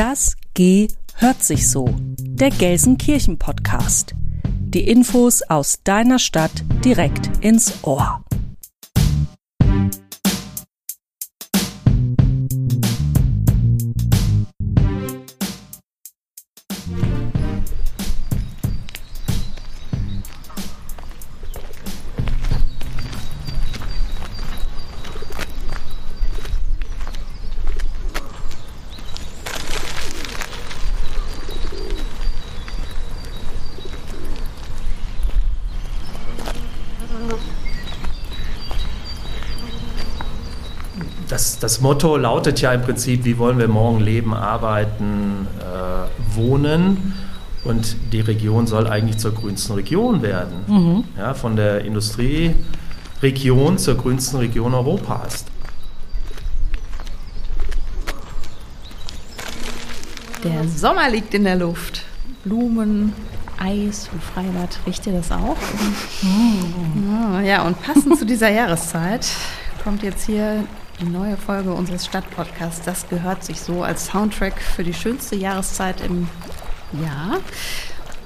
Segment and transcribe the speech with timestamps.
[0.00, 1.94] Das G hört sich so.
[2.18, 4.14] Der Gelsenkirchen Podcast.
[4.46, 8.24] Die Infos aus deiner Stadt direkt ins Ohr.
[41.70, 47.14] Das, Motto lautet ja im Prinzip, wie wollen wir morgen leben, arbeiten, äh, wohnen.
[47.62, 50.64] Und die Region soll eigentlich zur grünsten Region werden.
[50.66, 51.04] Mhm.
[51.16, 55.44] Ja, von der Industrieregion zur grünsten Region Europas.
[60.42, 62.02] Der Sommer liegt in der Luft.
[62.42, 63.12] Blumen,
[63.58, 64.80] Eis und Freibad.
[64.86, 65.56] Riecht ihr das auch?
[66.22, 67.44] Mhm.
[67.44, 69.28] Ja, und passend zu dieser Jahreszeit
[69.84, 70.64] kommt jetzt hier
[71.00, 72.84] die neue Folge unseres Stadtpodcasts.
[72.84, 76.28] Das gehört sich so als Soundtrack für die schönste Jahreszeit im
[76.92, 77.38] Jahr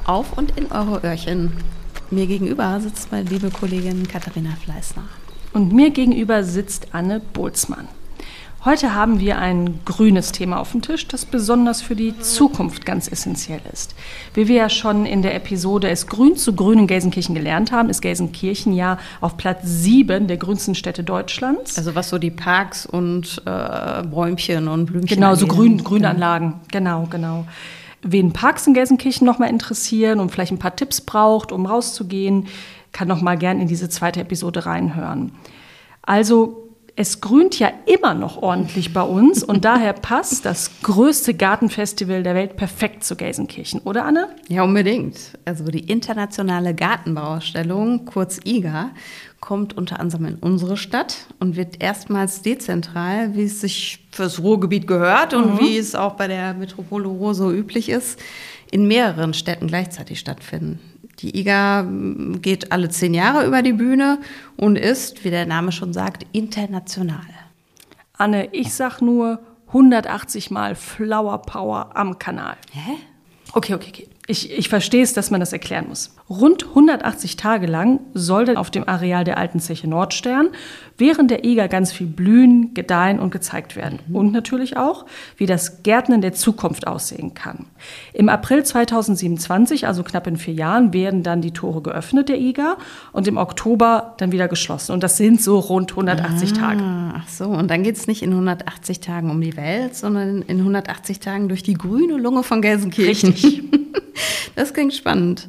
[0.05, 1.53] auf und in eure Öhrchen.
[2.11, 5.05] Mir gegenüber sitzt meine liebe Kollegin Katharina Fleißner.
[5.53, 7.89] Und mir gegenüber sitzt Anne Bolzmann.
[8.65, 13.13] Heute haben wir ein grünes Thema auf dem Tisch, das besonders für die Zukunft ganz
[13.13, 13.95] essentiell ist.
[14.33, 17.91] Wie wir ja schon in der Episode Es grün zu grün in Gelsenkirchen gelernt haben,
[17.91, 21.77] ist Gelsenkirchen ja auf Platz sieben der grünsten Städte Deutschlands.
[21.77, 26.55] Also was so die Parks und äh, Bäumchen und Blümchen Genau, so Grün, Grünanlagen.
[26.73, 27.45] Genau, genau.
[28.01, 32.47] Wen Parks in Gelsenkirchen nochmal interessieren und vielleicht ein paar Tipps braucht, um rauszugehen,
[32.93, 35.33] kann noch mal gern in diese zweite Episode reinhören.
[36.01, 36.64] Also
[36.97, 42.37] es grünt ja immer noch ordentlich bei uns und daher passt das größte Gartenfestival der
[42.37, 44.29] Welt perfekt zu Gelsenkirchen, oder Anne?
[44.49, 45.17] Ja, unbedingt.
[45.45, 48.91] Also die internationale Gartenbauausstellung, kurz IGA,
[49.41, 54.87] kommt unter anderem in unsere Stadt und wird erstmals dezentral, wie es sich fürs Ruhrgebiet
[54.87, 55.61] gehört und mhm.
[55.61, 58.21] wie es auch bei der Metropole Ruhr so üblich ist,
[58.71, 60.79] in mehreren Städten gleichzeitig stattfinden.
[61.21, 61.87] Die IGA
[62.41, 64.19] geht alle zehn Jahre über die Bühne
[64.57, 67.21] und ist, wie der Name schon sagt, international.
[68.17, 72.57] Anne, ich sag nur 180 Mal Flower Power am Kanal.
[72.73, 72.93] Hä?
[73.53, 74.09] Okay, okay, okay.
[74.27, 76.15] Ich, ich verstehe es, dass man das erklären muss.
[76.31, 80.49] Rund 180 Tage lang soll dann auf dem Areal der alten Zeche Nordstern
[80.97, 83.99] während der Eger ganz viel blühen, gedeihen und gezeigt werden.
[84.07, 84.17] Mhm.
[84.17, 87.67] Und natürlich auch, wie das Gärtnen der Zukunft aussehen kann.
[88.13, 92.79] Im April 2027, also knapp in vier Jahren, werden dann die Tore geöffnet der Eger
[93.13, 94.93] und im Oktober dann wieder geschlossen.
[94.93, 96.83] Und das sind so rund 180 ah, Tage.
[97.17, 100.59] Ach so, und dann geht es nicht in 180 Tagen um die Welt, sondern in
[100.59, 103.31] 180 Tagen durch die grüne Lunge von Gelsenkirchen.
[103.31, 103.63] Richtig.
[104.57, 105.49] Das klingt spannend.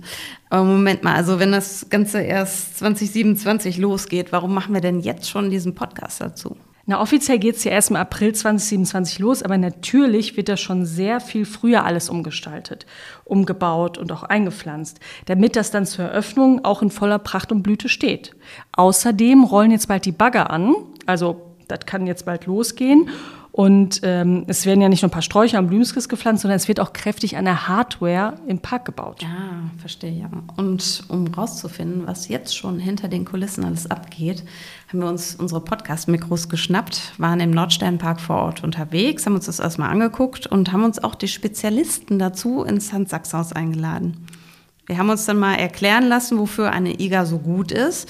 [0.49, 5.29] Aber Moment mal, also wenn das Ganze erst 2027 losgeht, warum machen wir denn jetzt
[5.29, 6.57] schon diesen Podcast dazu?
[6.87, 10.85] Na, offiziell geht es ja erst im April 2027 los, aber natürlich wird da schon
[10.85, 12.85] sehr viel früher alles umgestaltet,
[13.23, 17.89] umgebaut und auch eingepflanzt, damit das dann zur Eröffnung auch in voller Pracht und Blüte
[17.89, 18.35] steht.
[18.73, 20.75] Außerdem rollen jetzt bald die Bagger an,
[21.07, 23.09] also das kann jetzt bald losgehen.
[23.55, 26.67] Und ähm, es werden ja nicht nur ein paar Sträucher am Blümskis gepflanzt, sondern es
[26.67, 29.23] wird auch kräftig an der Hardware im Park gebaut.
[29.23, 29.29] Ja,
[29.77, 30.29] verstehe, ja.
[30.57, 34.43] Und um rauszufinden, was jetzt schon hinter den Kulissen alles abgeht,
[34.89, 39.61] haben wir uns unsere Podcast-Mikros geschnappt, waren im Nordsternpark vor Ort unterwegs, haben uns das
[39.61, 44.27] erstmal angeguckt und haben uns auch die Spezialisten dazu ins Handsachshaus eingeladen.
[44.85, 48.09] Wir haben uns dann mal erklären lassen, wofür eine IGA so gut ist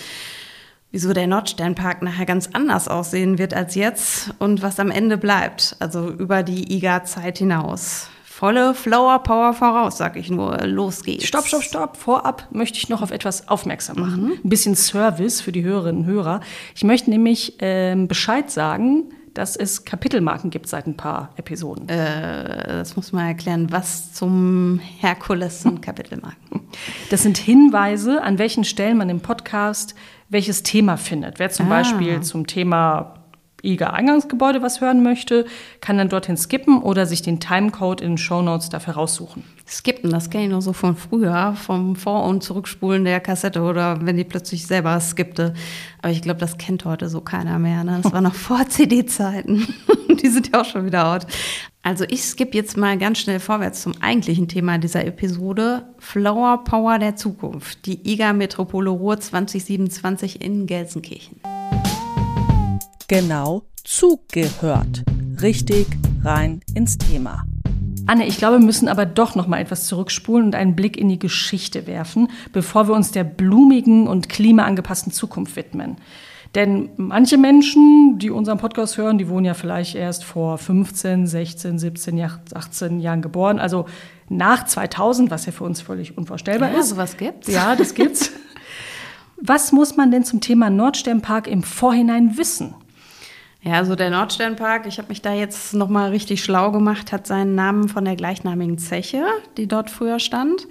[0.96, 5.76] wieso der Nordsternpark nachher ganz anders aussehen wird als jetzt und was am Ende bleibt,
[5.80, 8.08] also über die IGA-Zeit hinaus.
[8.24, 10.58] Volle Flower Power voraus, sag ich nur.
[10.66, 11.28] Los geht's.
[11.28, 11.98] Stopp, stopp, stopp.
[11.98, 14.24] Vorab möchte ich noch auf etwas aufmerksam machen.
[14.24, 14.32] Mhm.
[14.42, 16.40] Ein bisschen Service für die Hörerinnen und Hörer.
[16.74, 21.90] Ich möchte nämlich ähm, Bescheid sagen, dass es Kapitelmarken gibt seit ein paar Episoden.
[21.90, 23.68] Äh, das muss man erklären.
[23.70, 26.62] Was zum Herkules sind Kapitelmarken?
[27.10, 29.94] Das sind Hinweise, an welchen Stellen man im Podcast
[30.30, 31.40] welches Thema findet.
[31.40, 31.70] Wer zum ah.
[31.70, 33.16] Beispiel zum Thema
[33.66, 35.46] IGA-Eingangsgebäude was hören möchte,
[35.82, 39.44] kann dann dorthin skippen oder sich den Timecode in den Shownotes dafür raussuchen.
[39.68, 44.06] Skippen, das kenne ich nur so von früher, vom Vor- und Zurückspulen der Kassette oder
[44.06, 45.54] wenn die plötzlich selber skippte.
[46.02, 47.84] Aber ich glaube, das kennt heute so keiner mehr.
[47.84, 48.00] Ne?
[48.04, 49.68] Das war noch vor CD-Zeiten.
[50.22, 51.26] die sind ja auch schon wieder out.
[51.86, 55.84] Also ich skippe jetzt mal ganz schnell vorwärts zum eigentlichen Thema dieser Episode.
[56.00, 57.86] Flower Power der Zukunft.
[57.86, 61.42] Die IGA Metropole Ruhr 2027 in Gelsenkirchen.
[63.08, 65.04] Genau zugehört.
[65.44, 65.86] Richtig
[66.24, 67.46] rein ins Thema.
[68.08, 71.08] Anne, ich glaube, wir müssen aber doch noch mal etwas zurückspulen und einen Blick in
[71.08, 75.98] die Geschichte werfen, bevor wir uns der blumigen und klimaangepassten Zukunft widmen.
[76.56, 81.78] Denn manche Menschen, die unseren Podcast hören, die wurden ja vielleicht erst vor 15, 16,
[81.78, 83.60] 17, 18 Jahren geboren.
[83.60, 83.88] Also
[84.30, 86.90] nach 2000, was ja für uns völlig unvorstellbar ja, ist.
[86.90, 87.48] sowas gibt's.
[87.52, 88.32] Ja, das gibt's.
[89.36, 92.74] was muss man denn zum Thema Nordsternpark im Vorhinein wissen?
[93.62, 97.28] Ja, also der Nordsternpark, ich habe mich da jetzt noch mal richtig schlau gemacht, hat
[97.28, 99.26] seinen Namen von der gleichnamigen Zeche,
[99.58, 100.68] die dort früher stand.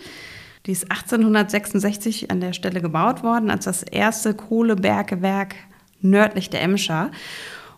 [0.65, 5.57] Die ist 1866 an der Stelle gebaut worden als das erste Kohlebergewerk
[6.05, 7.11] nördlich der Emscher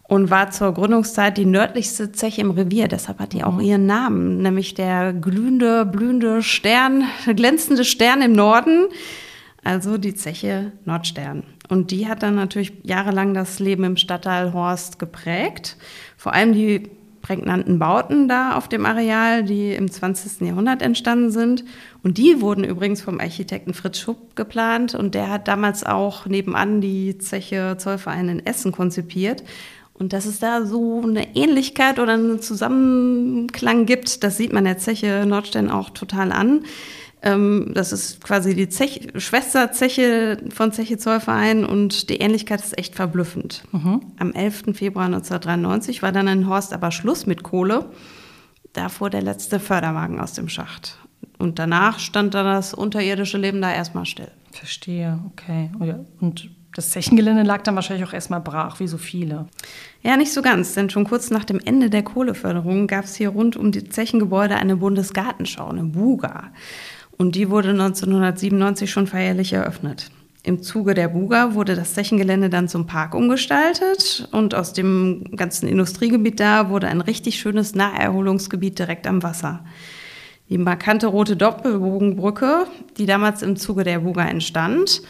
[0.03, 2.89] und war zur Gründungszeit die nördlichste Zeche im Revier.
[2.89, 8.87] Deshalb hat die auch ihren Namen, nämlich der glühende, blühende Stern, glänzende Stern im Norden,
[9.65, 11.43] also die Zeche Nordstern.
[11.69, 15.77] Und die hat dann natürlich jahrelang das Leben im Stadtteil Horst geprägt.
[16.17, 16.89] Vor allem die
[17.27, 20.47] prägnanten Bauten da auf dem Areal, die im 20.
[20.47, 21.65] Jahrhundert entstanden sind.
[22.05, 24.95] Und die wurden übrigens vom Architekten Fritz Schupp geplant.
[24.95, 29.43] Und der hat damals auch nebenan die Zeche Zollverein in Essen konzipiert.
[29.93, 34.79] Und dass es da so eine Ähnlichkeit oder einen Zusammenklang gibt, das sieht man der
[34.79, 36.65] Zeche Nordstein auch total an.
[37.23, 42.95] Ähm, das ist quasi die Zech Schwesterzeche von Zeche Zollverein und die Ähnlichkeit ist echt
[42.95, 43.65] verblüffend.
[43.73, 44.01] Mhm.
[44.19, 44.75] Am 11.
[44.75, 47.87] Februar 1993 war dann in Horst aber Schluss mit Kohle.
[48.73, 50.99] Da fuhr der letzte Förderwagen aus dem Schacht.
[51.39, 54.31] Und danach stand dann das unterirdische Leben da erstmal still.
[54.53, 55.71] Verstehe, okay.
[56.21, 59.47] Und das Zechengelände lag dann wahrscheinlich auch erstmal brach, wie so viele.
[60.03, 63.31] Ja, nicht so ganz, denn schon kurz nach dem Ende der Kohleförderung gab es hier
[63.31, 66.51] rund um die Zechengebäude eine Bundesgartenschau, eine Buga.
[67.19, 70.11] Und die wurde 1997 schon feierlich eröffnet.
[70.43, 75.67] Im Zuge der Buga wurde das Zechengelände dann zum Park umgestaltet und aus dem ganzen
[75.67, 79.65] Industriegebiet da wurde ein richtig schönes Naherholungsgebiet direkt am Wasser.
[80.49, 85.03] Die markante rote Doppelbogenbrücke, die damals im Zuge der Buga entstand,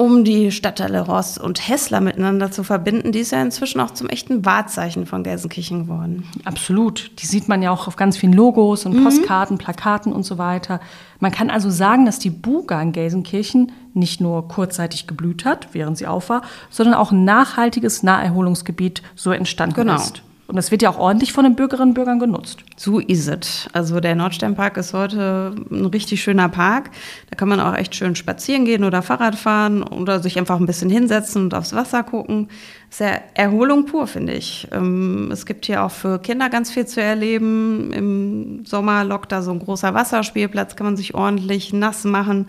[0.00, 4.08] um die Stadtteile Ross und Hessler miteinander zu verbinden, die ist ja inzwischen auch zum
[4.08, 6.26] echten Wahrzeichen von Gelsenkirchen geworden.
[6.46, 7.10] Absolut.
[7.20, 9.04] Die sieht man ja auch auf ganz vielen Logos und mhm.
[9.04, 10.80] Postkarten, Plakaten und so weiter.
[11.18, 15.98] Man kann also sagen, dass die Buga in Gelsenkirchen nicht nur kurzzeitig geblüht hat, während
[15.98, 19.96] sie auf war, sondern auch ein nachhaltiges Naherholungsgebiet so entstanden genau.
[19.96, 20.22] ist.
[20.50, 22.58] Und das wird ja auch ordentlich von den Bürgerinnen und Bürgern genutzt.
[22.76, 23.68] So ist es.
[23.72, 26.90] Also der Nordsternpark ist heute ein richtig schöner Park.
[27.30, 30.66] Da kann man auch echt schön spazieren gehen oder Fahrrad fahren oder sich einfach ein
[30.66, 32.48] bisschen hinsetzen und aufs Wasser gucken.
[32.88, 34.66] Sehr Erholung pur, finde ich.
[34.72, 37.92] Ähm, es gibt hier auch für Kinder ganz viel zu erleben.
[37.92, 42.48] Im Sommer lockt da so ein großer Wasserspielplatz, kann man sich ordentlich nass machen.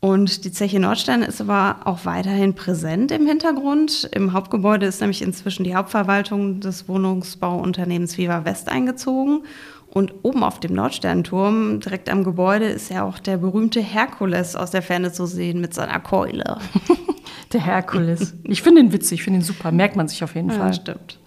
[0.00, 4.08] Und die Zeche Nordstein ist aber auch weiterhin präsent im Hintergrund.
[4.14, 9.42] Im Hauptgebäude ist nämlich inzwischen die Hauptverwaltung des Wohnungsbauunternehmens Viva West eingezogen.
[9.88, 14.70] Und oben auf dem Nordsternturm, direkt am Gebäude, ist ja auch der berühmte Herkules aus
[14.70, 16.58] der Ferne zu sehen mit seiner Keule.
[17.52, 18.34] der Herkules.
[18.44, 19.72] Ich finde ihn witzig, ich finde ihn super.
[19.72, 20.68] Merkt man sich auf jeden Fall.
[20.68, 21.18] Ja, stimmt.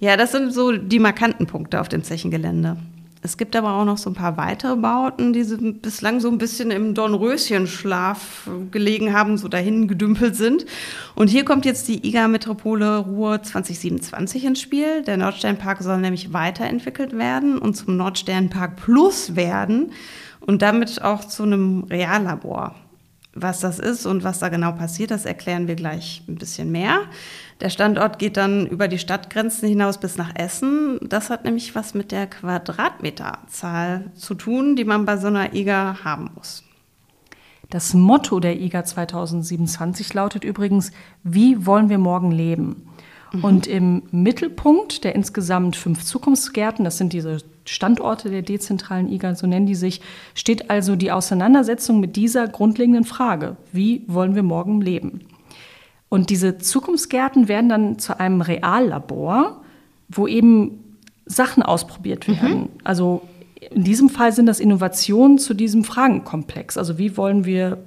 [0.00, 2.76] Ja, das sind so die markanten Punkte auf dem Zechengelände.
[3.22, 5.44] Es gibt aber auch noch so ein paar weitere Bauten, die
[5.82, 10.64] bislang so ein bisschen im Dornröschenschlaf gelegen haben, so dahin gedümpelt sind.
[11.14, 15.02] Und hier kommt jetzt die IGA Metropole Ruhr 2027 ins Spiel.
[15.02, 19.92] Der Nordsternpark soll nämlich weiterentwickelt werden und zum Nordsternpark Plus werden
[20.40, 22.74] und damit auch zu einem Reallabor.
[23.40, 27.00] Was das ist und was da genau passiert, das erklären wir gleich ein bisschen mehr.
[27.60, 30.98] Der Standort geht dann über die Stadtgrenzen hinaus bis nach Essen.
[31.02, 36.04] Das hat nämlich was mit der Quadratmeterzahl zu tun, die man bei so einer IGA
[36.04, 36.64] haben muss.
[37.70, 40.90] Das Motto der IGA 2027 lautet übrigens,
[41.22, 42.88] wie wollen wir morgen leben?
[43.32, 43.44] Mhm.
[43.44, 49.46] Und im Mittelpunkt der insgesamt fünf Zukunftsgärten, das sind diese Standorte der dezentralen IGA, so
[49.46, 50.00] nennen die sich,
[50.34, 55.20] steht also die Auseinandersetzung mit dieser grundlegenden Frage, wie wollen wir morgen leben?
[56.08, 59.62] Und diese Zukunftsgärten werden dann zu einem Reallabor,
[60.08, 62.32] wo eben Sachen ausprobiert mhm.
[62.32, 62.60] werden.
[62.60, 62.68] Mhm.
[62.82, 63.22] Also
[63.70, 66.76] in diesem Fall sind das Innovationen zu diesem Fragenkomplex.
[66.76, 67.78] Also wie wollen wir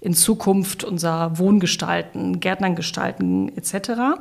[0.00, 4.20] in Zukunft unser Wohn gestalten, Gärtnern gestalten etc.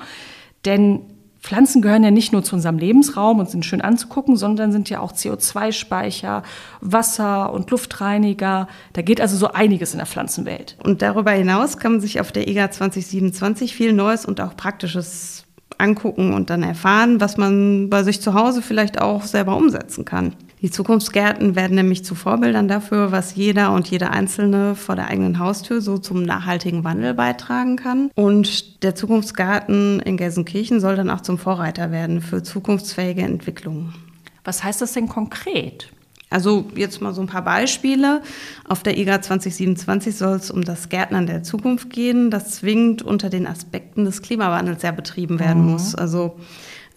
[0.65, 1.01] Denn
[1.39, 4.99] Pflanzen gehören ja nicht nur zu unserem Lebensraum und sind schön anzugucken, sondern sind ja
[4.99, 6.43] auch CO2-Speicher,
[6.81, 8.67] Wasser- und Luftreiniger.
[8.93, 10.77] Da geht also so einiges in der Pflanzenwelt.
[10.83, 15.45] Und darüber hinaus kann man sich auf der EGA 2027 viel Neues und auch Praktisches
[15.77, 20.33] angucken und dann erfahren, was man bei sich zu Hause vielleicht auch selber umsetzen kann.
[20.61, 25.37] Die Zukunftsgärten werden nämlich zu Vorbildern dafür, was jeder und jede Einzelne vor der eigenen
[25.37, 28.09] Haustür so zum nachhaltigen Wandel beitragen kann.
[28.15, 33.93] Und der Zukunftsgarten in Gelsenkirchen soll dann auch zum Vorreiter werden für zukunftsfähige Entwicklungen.
[34.43, 35.89] Was heißt das denn konkret?
[36.29, 38.21] Also jetzt mal so ein paar Beispiele.
[38.67, 43.29] Auf der IGA 2027 soll es um das Gärtnern der Zukunft gehen, das zwingend unter
[43.29, 45.71] den Aspekten des Klimawandels ja betrieben werden mhm.
[45.71, 45.95] muss.
[45.95, 46.37] Also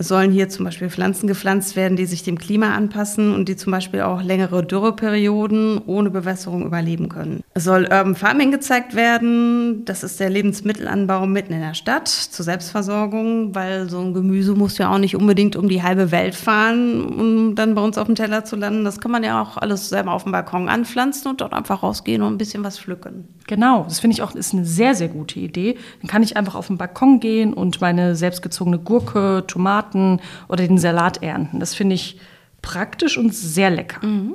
[0.00, 3.57] es sollen hier zum Beispiel Pflanzen gepflanzt werden, die sich dem Klima anpassen und die
[3.57, 7.42] zum Beispiel auch längere Dürreperioden ohne Bewässerung überleben können.
[7.52, 9.85] Es soll Urban Farming gezeigt werden.
[9.85, 14.78] Das ist der Lebensmittelanbau mitten in der Stadt zur Selbstversorgung, weil so ein Gemüse muss
[14.78, 18.14] ja auch nicht unbedingt um die halbe Welt fahren, um dann bei uns auf dem
[18.14, 18.87] Teller zu landen.
[18.87, 22.23] Das kann man ja auch alles selber auf dem Balkon anpflanzen und dort einfach rausgehen
[22.23, 23.28] und ein bisschen was pflücken.
[23.47, 25.76] Genau, das finde ich auch ist eine sehr, sehr gute Idee.
[26.00, 30.67] Dann kann ich einfach auf den Balkon gehen und meine selbstgezogene Gurke, Tomaten, Tomaten oder
[30.67, 31.61] den Salat ernten.
[31.61, 32.19] Das finde ich
[32.63, 34.05] praktisch und sehr lecker.
[34.07, 34.35] Mhm.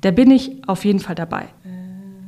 [0.00, 1.48] Da bin ich auf jeden Fall dabei.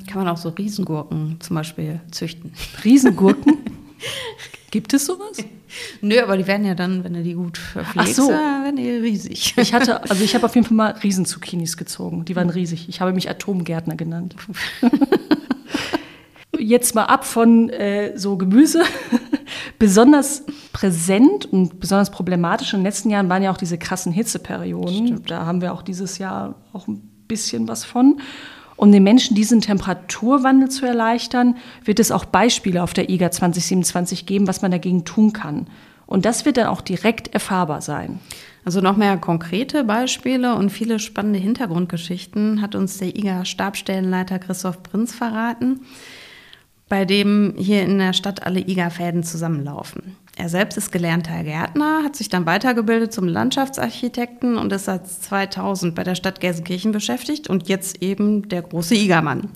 [0.07, 2.52] Kann man auch so Riesengurken zum Beispiel züchten.
[2.85, 3.59] Riesengurken?
[4.71, 5.38] Gibt es sowas?
[6.02, 8.29] Nö, aber die werden ja dann, wenn du die gut verpflegst, so.
[8.29, 9.55] werden die riesig.
[9.57, 12.25] Ich hatte, also ich habe auf jeden Fall mal Riesenzucchinis gezogen.
[12.26, 12.88] Die waren riesig.
[12.88, 14.35] Ich habe mich Atomgärtner genannt.
[16.59, 18.83] Jetzt mal ab von äh, so Gemüse.
[19.78, 25.07] Besonders präsent und besonders problematisch in den letzten Jahren waren ja auch diese krassen Hitzeperioden.
[25.07, 25.31] Stimmt.
[25.31, 28.21] Da haben wir auch dieses Jahr auch ein bisschen was von.
[28.76, 34.26] Um den Menschen diesen Temperaturwandel zu erleichtern, wird es auch Beispiele auf der IGA 2027
[34.26, 35.69] geben, was man dagegen tun kann.
[36.07, 38.19] Und das wird dann auch direkt erfahrbar sein.
[38.64, 45.14] Also noch mehr konkrete Beispiele und viele spannende Hintergrundgeschichten hat uns der IGA-Stabstellenleiter Christoph Prinz
[45.14, 45.81] verraten
[46.92, 50.14] bei dem hier in der Stadt alle IGA-Fäden zusammenlaufen.
[50.37, 55.94] Er selbst ist gelernter Gärtner, hat sich dann weitergebildet zum Landschaftsarchitekten und ist seit 2000
[55.94, 59.49] bei der Stadt Gelsenkirchen beschäftigt und jetzt eben der große IGA-Mann.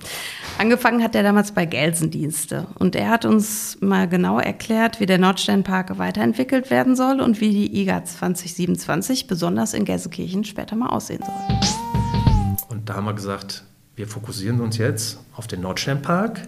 [0.57, 5.19] Angefangen hat er damals bei Gelsendienste und er hat uns mal genau erklärt, wie der
[5.19, 11.21] Nordsternpark weiterentwickelt werden soll und wie die IGA 2027 besonders in Gelsenkirchen später mal aussehen
[11.23, 12.57] soll.
[12.69, 13.63] Und da haben wir gesagt,
[13.95, 16.41] wir fokussieren uns jetzt auf den Nordsternpark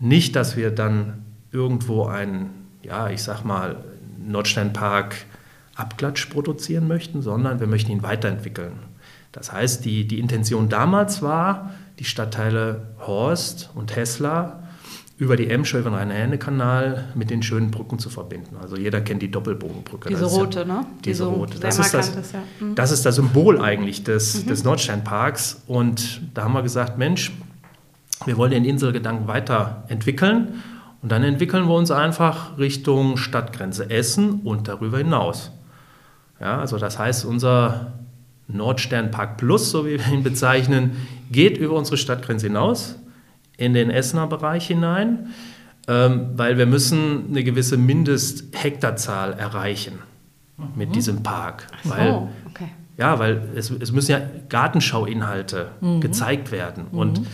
[0.00, 2.50] nicht, dass wir dann irgendwo einen,
[2.82, 3.76] ja, ich sag mal,
[4.26, 5.16] Nordsteinpark
[5.74, 8.72] Abklatsch produzieren möchten, sondern wir möchten ihn weiterentwickeln.
[9.32, 14.64] Das heißt, die, die Intention damals war, die Stadtteile Horst und Hessler
[15.18, 18.56] über die Emscher, über den Rhein-Herne-Kanal mit den schönen Brücken zu verbinden.
[18.60, 20.08] Also jeder kennt die Doppelbogenbrücke.
[20.08, 20.86] Diese rote, ja, ne?
[21.04, 21.58] Diese die rote.
[21.58, 22.42] Das ist das, ist, ja.
[22.60, 22.76] mhm.
[22.76, 24.48] das ist das Symbol eigentlich des, mhm.
[24.48, 25.62] des Nordsteinparks.
[25.66, 27.32] Und da haben wir gesagt, Mensch,
[28.24, 30.62] wir wollen den Inselgedanken weiterentwickeln
[31.02, 35.52] und dann entwickeln wir uns einfach Richtung Stadtgrenze Essen und darüber hinaus.
[36.40, 37.92] Ja, also das heißt, unser
[38.48, 40.96] Nordsternpark Plus, so wie wir ihn bezeichnen,
[41.30, 42.96] geht über unsere Stadtgrenze hinaus
[43.56, 45.28] in den Essener Bereich hinein,
[45.86, 49.98] ähm, weil wir müssen eine gewisse Mindesthektarzahl erreichen
[50.74, 50.92] mit mhm.
[50.92, 51.66] diesem Park.
[51.84, 52.68] So, weil, okay.
[52.96, 56.00] Ja, weil es, es müssen ja Gartenschauinhalte mhm.
[56.00, 56.86] gezeigt werden.
[56.90, 57.26] Und mhm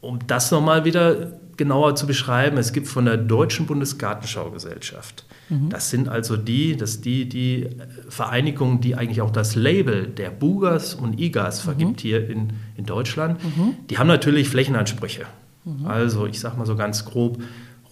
[0.00, 5.70] um das nochmal wieder genauer zu beschreiben, es gibt von der Deutschen Bundesgartenschaugesellschaft, mhm.
[5.70, 7.68] das sind also die, das die, die
[8.08, 11.64] Vereinigungen, die eigentlich auch das Label der Bugas und IGAs mhm.
[11.64, 13.74] vergibt hier in, in Deutschland, mhm.
[13.90, 15.26] die haben natürlich Flächenansprüche.
[15.64, 15.86] Mhm.
[15.86, 17.38] Also ich sage mal so ganz grob,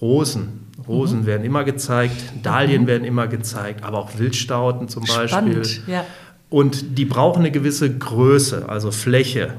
[0.01, 0.67] Rosen.
[0.87, 1.27] Rosen mhm.
[1.27, 2.87] werden immer gezeigt, Dahlien mhm.
[2.87, 5.29] werden immer gezeigt, aber auch Wildstauden zum Beispiel.
[5.29, 6.05] Spannend, ja.
[6.49, 9.55] Und die brauchen eine gewisse Größe, also Fläche.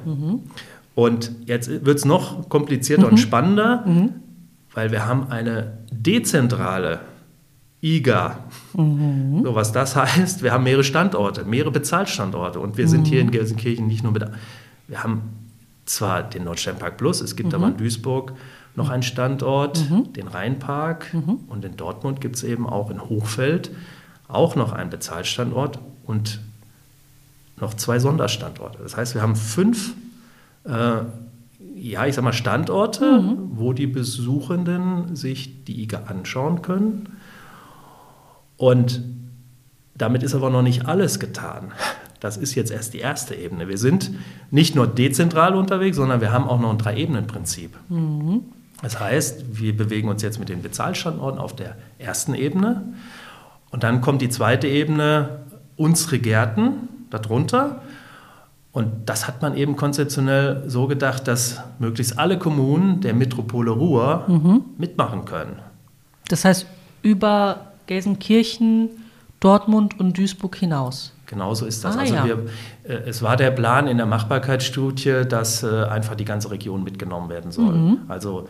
[0.98, 3.12] Und jetzt wird es noch komplizierter mhm.
[3.12, 4.14] und spannender, mhm.
[4.74, 7.02] weil wir haben eine dezentrale
[7.84, 8.40] IGA.
[8.74, 9.44] Mhm.
[9.44, 12.60] So was das heißt, wir haben mehrere Standorte, mehrere Bezahlstandorte.
[12.60, 13.32] Und wir sind hier in mhm.
[13.32, 14.26] Gelsenkirchen nicht nur mit.
[14.88, 15.22] Wir haben
[15.86, 17.78] zwar den Nordsternpark Plus, es gibt aber in mhm.
[17.78, 18.34] Duisburg
[18.76, 20.14] noch einen Standort, mhm.
[20.14, 21.16] den Rheinpark.
[21.48, 23.70] Und in Dortmund gibt es eben auch in Hochfeld
[24.28, 25.78] auch noch einen Bezahlstandort
[26.08, 26.40] und
[27.62, 28.80] noch zwei Sonderstandorte.
[28.82, 29.94] Das heißt, wir haben fünf
[30.68, 31.04] äh,
[31.76, 33.52] ja, ich sag mal, Standorte, mhm.
[33.52, 37.10] wo die Besuchenden sich die IGA anschauen können.
[38.58, 39.02] Und
[39.96, 41.72] damit ist aber noch nicht alles getan.
[42.20, 43.68] Das ist jetzt erst die erste Ebene.
[43.68, 44.12] Wir sind
[44.50, 47.78] nicht nur dezentral unterwegs, sondern wir haben auch noch ein Drei-Ebenen-Prinzip.
[47.90, 48.42] Mhm.
[48.82, 52.94] Das heißt, wir bewegen uns jetzt mit den Bezahlstandorten auf der ersten Ebene.
[53.70, 55.42] Und dann kommt die zweite Ebene,
[55.76, 57.82] unsere Gärten darunter.
[58.78, 64.26] Und das hat man eben konzeptionell so gedacht, dass möglichst alle Kommunen der Metropole Ruhr
[64.28, 64.66] mhm.
[64.78, 65.56] mitmachen können.
[66.30, 66.68] Das heißt,
[67.02, 68.90] über Gelsenkirchen,
[69.40, 71.12] Dortmund und Duisburg hinaus.
[71.26, 71.98] Genauso ist das.
[71.98, 72.26] Ah, also ja.
[72.26, 72.46] wir,
[72.84, 77.30] äh, es war der Plan in der Machbarkeitsstudie, dass äh, einfach die ganze Region mitgenommen
[77.30, 77.74] werden soll.
[77.74, 78.02] Mhm.
[78.08, 78.48] Also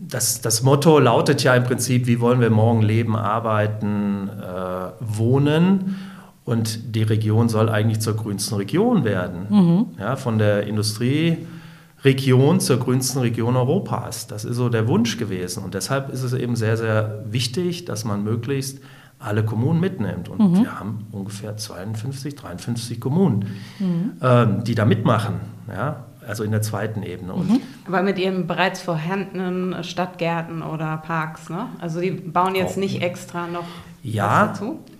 [0.00, 6.00] das, das Motto lautet ja im Prinzip, wie wollen wir morgen leben, arbeiten, äh, wohnen.
[6.46, 9.46] Und die Region soll eigentlich zur grünsten Region werden.
[9.50, 9.86] Mhm.
[9.98, 14.28] Ja, von der Industrieregion zur grünsten Region Europas.
[14.28, 15.64] Das ist so der Wunsch gewesen.
[15.64, 18.78] Und deshalb ist es eben sehr, sehr wichtig, dass man möglichst
[19.18, 20.28] alle Kommunen mitnimmt.
[20.28, 20.62] Und mhm.
[20.62, 23.46] wir haben ungefähr 52, 53 Kommunen,
[23.80, 24.12] mhm.
[24.22, 25.40] ähm, die da mitmachen.
[25.68, 26.04] Ja?
[26.28, 27.32] Also in der zweiten Ebene.
[27.32, 27.60] Und mhm.
[27.88, 31.66] Aber mit ihren bereits vorhandenen Stadtgärten oder Parks, ne?
[31.80, 33.66] Also die bauen jetzt nicht extra noch
[34.06, 34.54] ja,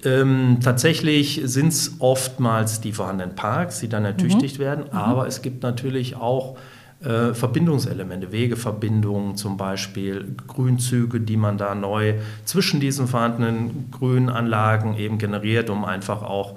[0.04, 4.62] ähm, tatsächlich sind es oftmals die vorhandenen Parks, die dann ertüchtigt mhm.
[4.62, 4.98] werden, mhm.
[4.98, 6.56] aber es gibt natürlich auch
[7.04, 15.18] äh, Verbindungselemente, Wegeverbindungen zum Beispiel, Grünzüge, die man da neu zwischen diesen vorhandenen Grünanlagen eben
[15.18, 16.56] generiert, um einfach auch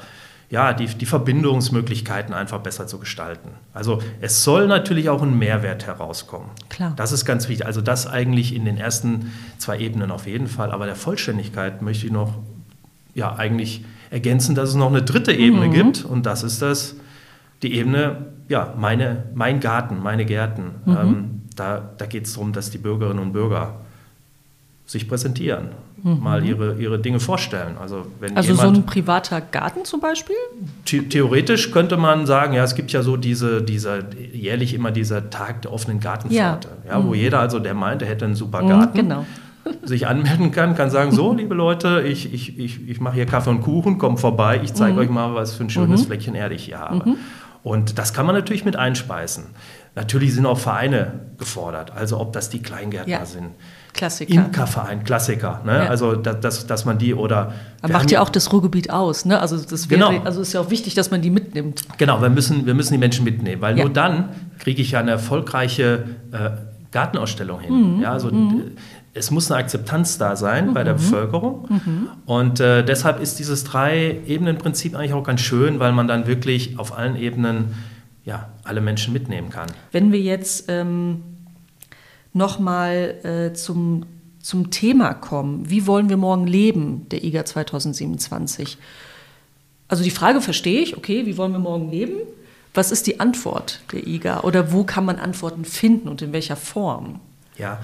[0.50, 3.50] ja, die, die Verbindungsmöglichkeiten einfach besser zu gestalten.
[3.74, 6.50] Also es soll natürlich auch ein Mehrwert herauskommen.
[6.70, 6.94] Klar.
[6.96, 7.68] Das ist ganz wichtig.
[7.68, 10.72] Also das eigentlich in den ersten zwei Ebenen auf jeden Fall.
[10.72, 12.34] Aber der Vollständigkeit möchte ich noch
[13.14, 15.72] ja, eigentlich ergänzen, dass es noch eine dritte Ebene mhm.
[15.72, 16.06] gibt.
[16.06, 16.96] Und das ist das,
[17.62, 20.72] die Ebene, ja, meine, mein Garten, meine Gärten.
[20.86, 20.98] Mhm.
[20.98, 23.76] Ähm, da da geht es darum, dass die Bürgerinnen und Bürger
[24.88, 25.70] sich präsentieren,
[26.04, 26.24] mhm.
[26.24, 27.78] mal ihre, ihre Dinge vorstellen.
[27.80, 30.36] Also, wenn also jemand, so ein privater Garten zum Beispiel?
[30.86, 34.00] The theoretisch könnte man sagen, ja, es gibt ja so diese, dieser,
[34.34, 36.92] jährlich immer dieser Tag der offenen Gartenpforte, ja.
[36.92, 37.16] ja wo mhm.
[37.16, 39.26] jeder also, der meint, er hätte einen super mhm, Garten, genau.
[39.84, 43.50] sich anmelden kann, kann sagen, so, liebe Leute, ich, ich, ich, ich mache hier Kaffee
[43.50, 45.00] und Kuchen, kommt vorbei, ich zeige mhm.
[45.00, 46.06] euch mal, was für ein schönes mhm.
[46.08, 47.16] Fleckchen Erde ich hier habe.
[47.62, 49.48] Und das kann man natürlich mit einspeisen.
[49.96, 53.26] Natürlich sind auch Vereine gefordert, also ob das die Kleingärtner ja.
[53.26, 53.50] sind.
[53.94, 54.34] Klassiker.
[54.34, 55.62] Imkerverein, Klassiker.
[55.66, 55.74] Ne?
[55.74, 55.88] Ja.
[55.88, 57.54] Also, dass, dass man die oder.
[57.82, 59.26] Man macht ja auch das Ruhrgebiet aus.
[59.26, 59.40] Ne?
[59.40, 60.24] Also, das wäre, genau.
[60.24, 61.84] also ist ja auch wichtig, dass man die mitnimmt.
[61.98, 63.84] Genau, wir müssen, wir müssen die Menschen mitnehmen, weil ja.
[63.84, 66.50] nur dann kriege ich ja eine erfolgreiche äh,
[66.92, 67.98] Gartenausstellung hin.
[67.98, 68.02] Mhm.
[68.02, 68.72] Ja, also, mhm.
[69.14, 70.74] Es muss eine Akzeptanz da sein mhm.
[70.76, 70.98] bei der mhm.
[70.98, 71.68] Bevölkerung.
[71.70, 72.10] Mhm.
[72.26, 76.96] Und äh, deshalb ist dieses Drei-Ebenen-Prinzip eigentlich auch ganz schön, weil man dann wirklich auf
[76.96, 77.74] allen Ebenen
[78.24, 79.68] ja, alle Menschen mitnehmen kann.
[79.92, 81.24] Wenn wir jetzt ähm,
[82.40, 84.08] nochmal äh, zum,
[84.42, 85.70] zum Thema kommen.
[85.70, 88.80] Wie wollen wir morgen leben, der IGA 2027?
[89.88, 92.16] Also die Frage verstehe ich, okay, wie wollen wir morgen leben?
[92.74, 96.56] Was ist die Antwort der IGA oder wo kann man Antworten finden und in welcher
[96.56, 97.20] Form?
[97.58, 97.80] Ja,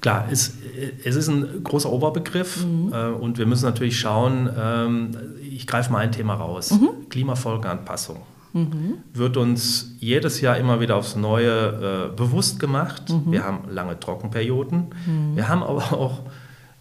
[0.00, 0.58] Klar, es,
[1.02, 2.92] es, ist ein großer Oberbegriff mhm.
[2.92, 5.16] äh, und wir müssen natürlich schauen, ähm,
[5.50, 7.08] ich greife mal ein Thema raus, mhm.
[7.08, 8.18] Klimafolgenanpassung
[8.54, 8.94] mhm.
[9.12, 13.10] wird uns jedes Jahr immer wieder aufs Neue äh, bewusst gemacht.
[13.10, 13.32] Mhm.
[13.32, 14.86] Wir haben lange Trockenperioden.
[15.06, 15.36] Mhm.
[15.36, 16.22] Wir haben aber auch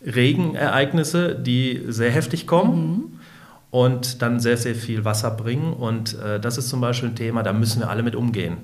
[0.06, 3.04] Regenereignisse, die sehr heftig kommen mhm.
[3.72, 5.74] und dann sehr, sehr viel Wasser bringen.
[5.74, 8.58] Und äh, das ist zum Beispiel ein Thema, da müssen wir alle mit umgehen.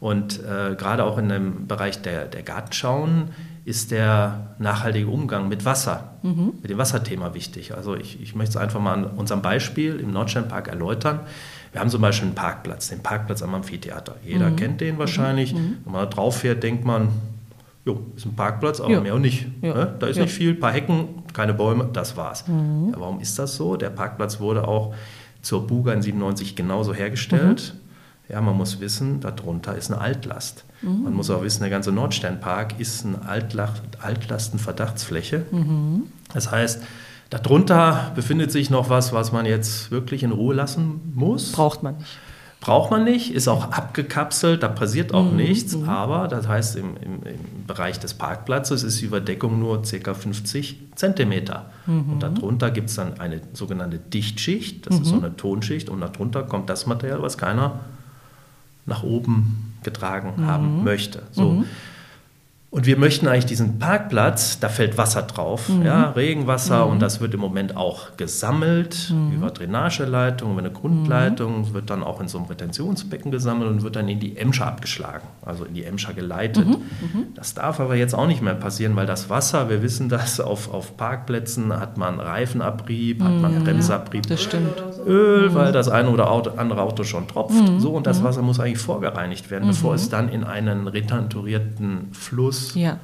[0.00, 3.30] Und äh, gerade auch in dem Bereich der, der Gartenschauen
[3.64, 6.52] ist der nachhaltige Umgang mit Wasser, mhm.
[6.62, 7.74] mit dem Wasserthema wichtig.
[7.74, 11.20] Also ich, ich möchte es einfach mal an unserem Beispiel im Nordsteinpark erläutern.
[11.72, 14.16] Wir haben zum Beispiel einen Parkplatz, den Parkplatz am Amphitheater.
[14.24, 14.56] Jeder mhm.
[14.56, 15.54] kennt den wahrscheinlich.
[15.54, 15.78] Mhm.
[15.84, 17.08] Wenn man da drauf fährt, denkt man,
[17.84, 19.00] jo, ist ein Parkplatz, aber ja.
[19.00, 19.46] mehr und nicht.
[19.62, 19.74] Ja.
[19.74, 19.96] Ne?
[19.98, 20.24] Da ist ja.
[20.24, 22.46] nicht viel, ein paar Hecken, keine Bäume, das war's.
[22.48, 22.94] Mhm.
[22.96, 23.76] Warum ist das so?
[23.76, 24.94] Der Parkplatz wurde auch
[25.42, 27.74] zur Buga in 97 genauso hergestellt.
[27.74, 27.80] Mhm.
[28.28, 30.64] Ja, man muss wissen, darunter ist eine Altlast.
[30.82, 31.04] Mhm.
[31.04, 33.20] Man muss auch wissen, der ganze Nordsternpark ist eine
[34.00, 35.46] Altlastenverdachtsfläche.
[35.52, 36.04] Mhm.
[36.34, 36.82] Das heißt,
[37.30, 41.52] Darunter befindet sich noch was, was man jetzt wirklich in Ruhe lassen muss.
[41.52, 42.18] Braucht man nicht.
[42.60, 45.36] Braucht man nicht, ist auch abgekapselt, da passiert auch mhm.
[45.36, 45.88] nichts, mhm.
[45.88, 50.14] aber das heißt, im, im, im, Bereich des Parkplatzes ist die Überdeckung nur ca.
[50.14, 51.66] 50 Zentimeter.
[51.86, 52.14] Mhm.
[52.14, 55.24] Und darunter gibt es dann eine sogenannte Dichtschicht, das ist so mhm.
[55.24, 57.80] eine Tonschicht, und darunter kommt das Material, was keiner
[58.84, 60.84] nach oben getragen haben mhm.
[60.84, 61.22] möchte.
[61.32, 61.64] So.
[62.76, 65.86] Und wir möchten eigentlich diesen Parkplatz, da fällt Wasser drauf, mhm.
[65.86, 66.92] ja, Regenwasser, mhm.
[66.92, 69.32] und das wird im Moment auch gesammelt mhm.
[69.32, 71.72] über Drainageleitungen, über eine Grundleitung, mhm.
[71.72, 75.26] wird dann auch in so einem Retentionsbecken gesammelt und wird dann in die Emscher abgeschlagen,
[75.40, 76.66] also in die Emscher geleitet.
[76.66, 76.72] Mhm.
[76.74, 77.26] Mhm.
[77.34, 80.70] Das darf aber jetzt auch nicht mehr passieren, weil das Wasser, wir wissen das, auf,
[80.70, 84.74] auf Parkplätzen hat man Reifenabrieb, hat man Bremsabrieb, das stimmt.
[85.06, 87.54] Öl, weil das eine oder andere Auto schon tropft.
[87.78, 92.65] So, und das Wasser muss eigentlich vorgereinigt werden, bevor es dann in einen retenturierten Fluss
[92.74, 92.98] ja.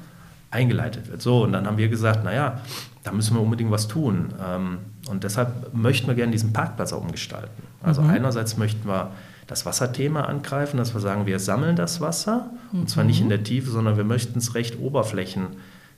[0.50, 1.22] eingeleitet wird.
[1.22, 2.60] So, und dann haben wir gesagt, naja,
[3.04, 4.32] da müssen wir unbedingt was tun.
[4.44, 7.62] Ähm, und deshalb möchten wir gerne diesen Parkplatz auch umgestalten.
[7.82, 8.10] Also mhm.
[8.10, 9.10] einerseits möchten wir
[9.46, 12.80] das Wasserthema angreifen, dass wir sagen, wir sammeln das Wasser, mhm.
[12.80, 15.48] und zwar nicht in der Tiefe, sondern wir möchten es recht Oberflächen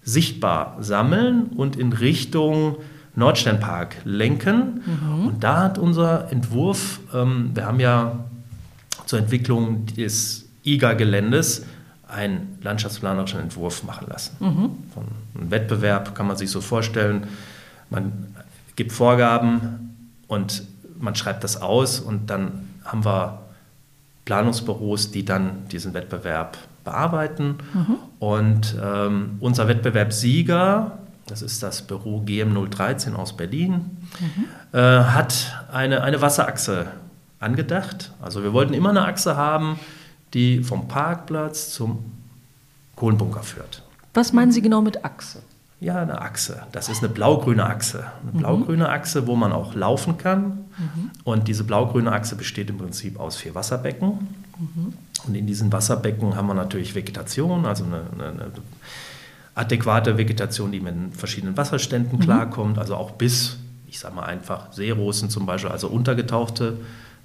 [0.02, 2.76] sichtbar sammeln und in Richtung
[3.16, 4.82] Nordsternpark lenken.
[4.84, 5.26] Mhm.
[5.26, 8.24] Und da hat unser Entwurf, ähm, wir haben ja
[9.06, 11.64] zur Entwicklung des IGA-Geländes
[12.14, 14.36] einen landschaftsplanerischen Entwurf machen lassen.
[14.40, 14.70] Mhm.
[15.34, 17.26] Einem Wettbewerb kann man sich so vorstellen.
[17.90, 18.34] Man
[18.76, 19.84] gibt Vorgaben,
[20.28, 20.64] und
[20.98, 23.42] man schreibt das aus und dann haben wir
[24.24, 27.58] Planungsbüros, die dann diesen Wettbewerb bearbeiten.
[27.72, 27.96] Mhm.
[28.18, 34.78] Und ähm, unser Wettbewerbssieger, das ist das Büro GM013 aus Berlin, mhm.
[34.78, 36.86] äh, hat eine, eine Wasserachse
[37.38, 38.12] angedacht.
[38.22, 39.78] Also wir wollten immer eine Achse haben,
[40.34, 42.04] die vom Parkplatz zum
[42.96, 43.82] Kohlenbunker führt.
[44.12, 45.40] Was meinen Sie genau mit Achse?
[45.80, 46.62] Ja, eine Achse.
[46.72, 48.04] Das ist eine blau-grüne Achse.
[48.22, 48.38] Eine mhm.
[48.38, 50.44] blau-grüne Achse, wo man auch laufen kann.
[50.78, 51.10] Mhm.
[51.24, 54.28] Und diese blau-grüne Achse besteht im Prinzip aus vier Wasserbecken.
[54.58, 54.94] Mhm.
[55.26, 58.52] Und in diesen Wasserbecken haben wir natürlich Vegetation, also eine, eine, eine
[59.54, 62.22] adäquate Vegetation, die mit verschiedenen Wasserständen mhm.
[62.22, 62.78] klarkommt.
[62.78, 66.78] Also auch bis, ich sage mal einfach, Seerosen zum Beispiel, also untergetauchte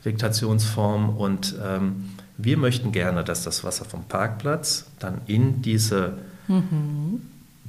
[0.04, 1.10] Vegetationsform.
[1.10, 2.10] Und ähm,
[2.41, 6.13] wir möchten gerne, dass das Wasser vom Parkplatz dann in diese
[6.47, 7.21] mhm.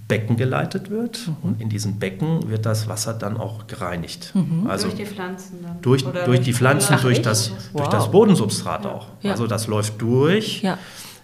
[0.07, 1.37] Becken geleitet wird mhm.
[1.43, 4.33] und in diesen Becken wird das Wasser dann auch gereinigt.
[4.35, 4.69] Mhm.
[4.69, 5.83] Also durch die Pflanzen dann?
[5.83, 7.83] Durch, durch, durch die Pflanzen, durch das, wow.
[7.83, 8.91] durch das Bodensubstrat ja.
[8.93, 9.07] auch.
[9.23, 9.33] Ja.
[9.33, 10.79] Also das läuft durch, ja.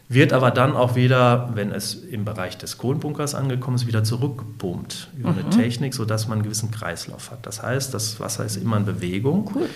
[0.08, 5.08] wird aber dann auch wieder, wenn es im Bereich des Kohlenbunkers angekommen ist, wieder zurückgepumpt
[5.16, 5.38] über mhm.
[5.38, 7.46] eine Technik, sodass man einen gewissen Kreislauf hat.
[7.46, 9.50] Das heißt, das Wasser ist immer in Bewegung.
[9.54, 9.68] Cool.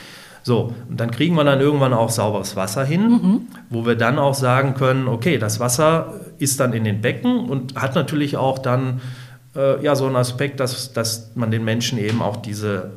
[0.43, 3.41] So, und dann kriegen wir dann irgendwann auch sauberes Wasser hin, mhm.
[3.69, 7.75] wo wir dann auch sagen können, okay, das Wasser ist dann in den Becken und
[7.81, 9.01] hat natürlich auch dann
[9.55, 12.93] äh, ja, so einen Aspekt, dass, dass man den Menschen eben auch diese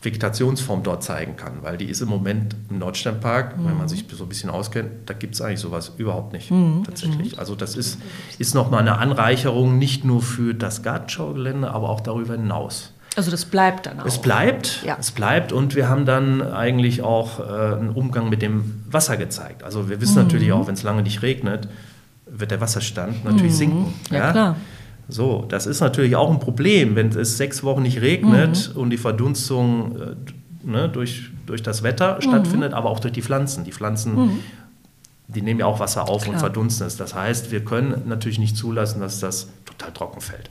[0.00, 3.64] Vegetationsform dort zeigen kann, weil die ist im Moment im Nordsternpark, mhm.
[3.64, 3.88] wenn man mhm.
[3.88, 6.84] sich so ein bisschen auskennt, da gibt es eigentlich sowas überhaupt nicht mhm.
[6.84, 7.38] tatsächlich.
[7.38, 7.98] Also das ist,
[8.38, 12.92] ist nochmal eine Anreicherung nicht nur für das Gartenschaugelände, aber auch darüber hinaus.
[13.18, 14.06] Also das bleibt dann auch.
[14.06, 14.96] Es bleibt, ja.
[15.00, 19.64] es bleibt und wir haben dann eigentlich auch äh, einen Umgang mit dem Wasser gezeigt.
[19.64, 20.28] Also wir wissen mhm.
[20.28, 21.68] natürlich auch, wenn es lange nicht regnet,
[22.26, 23.56] wird der Wasserstand natürlich mhm.
[23.56, 23.94] sinken.
[24.12, 24.56] Ja, ja, klar.
[25.08, 28.80] So, das ist natürlich auch ein Problem, wenn es sechs Wochen nicht regnet mhm.
[28.80, 30.14] und die Verdunstung äh,
[30.62, 32.22] ne, durch, durch das Wetter mhm.
[32.22, 33.64] stattfindet, aber auch durch die Pflanzen.
[33.64, 34.38] Die Pflanzen, mhm.
[35.26, 36.34] die nehmen ja auch Wasser auf Klar.
[36.34, 36.96] und verdunsten es.
[36.96, 40.50] Das heißt, wir können natürlich nicht zulassen, dass das total trocken fällt.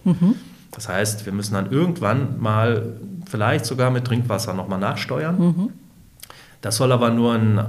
[0.68, 0.74] Mhm.
[0.74, 2.98] Das heißt, wir müssen dann irgendwann mal
[3.30, 5.40] vielleicht sogar mit Trinkwasser nochmal nachsteuern.
[5.40, 5.70] Mhm.
[6.62, 7.62] Das soll aber nur in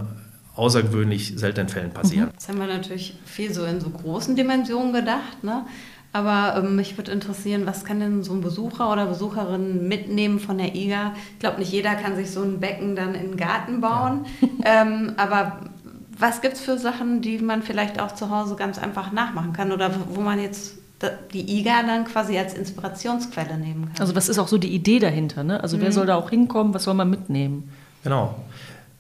[0.55, 2.31] außergewöhnlich seltenen Fällen passieren.
[2.33, 5.65] Jetzt haben wir natürlich viel so in so großen Dimensionen gedacht, ne?
[6.13, 10.57] Aber ähm, mich würde interessieren, was kann denn so ein Besucher oder Besucherin mitnehmen von
[10.57, 11.13] der IGA?
[11.35, 14.25] Ich glaube, nicht jeder kann sich so ein Becken dann in den Garten bauen.
[14.41, 14.49] Ja.
[14.83, 15.61] ähm, aber
[16.19, 19.71] was gibt es für Sachen, die man vielleicht auch zu Hause ganz einfach nachmachen kann
[19.71, 20.79] oder wo man jetzt
[21.33, 24.01] die IGA dann quasi als Inspirationsquelle nehmen kann.
[24.01, 25.45] Also was ist auch so die Idee dahinter?
[25.45, 25.63] Ne?
[25.63, 25.83] Also mhm.
[25.83, 27.71] wer soll da auch hinkommen, was soll man mitnehmen?
[28.03, 28.35] Genau.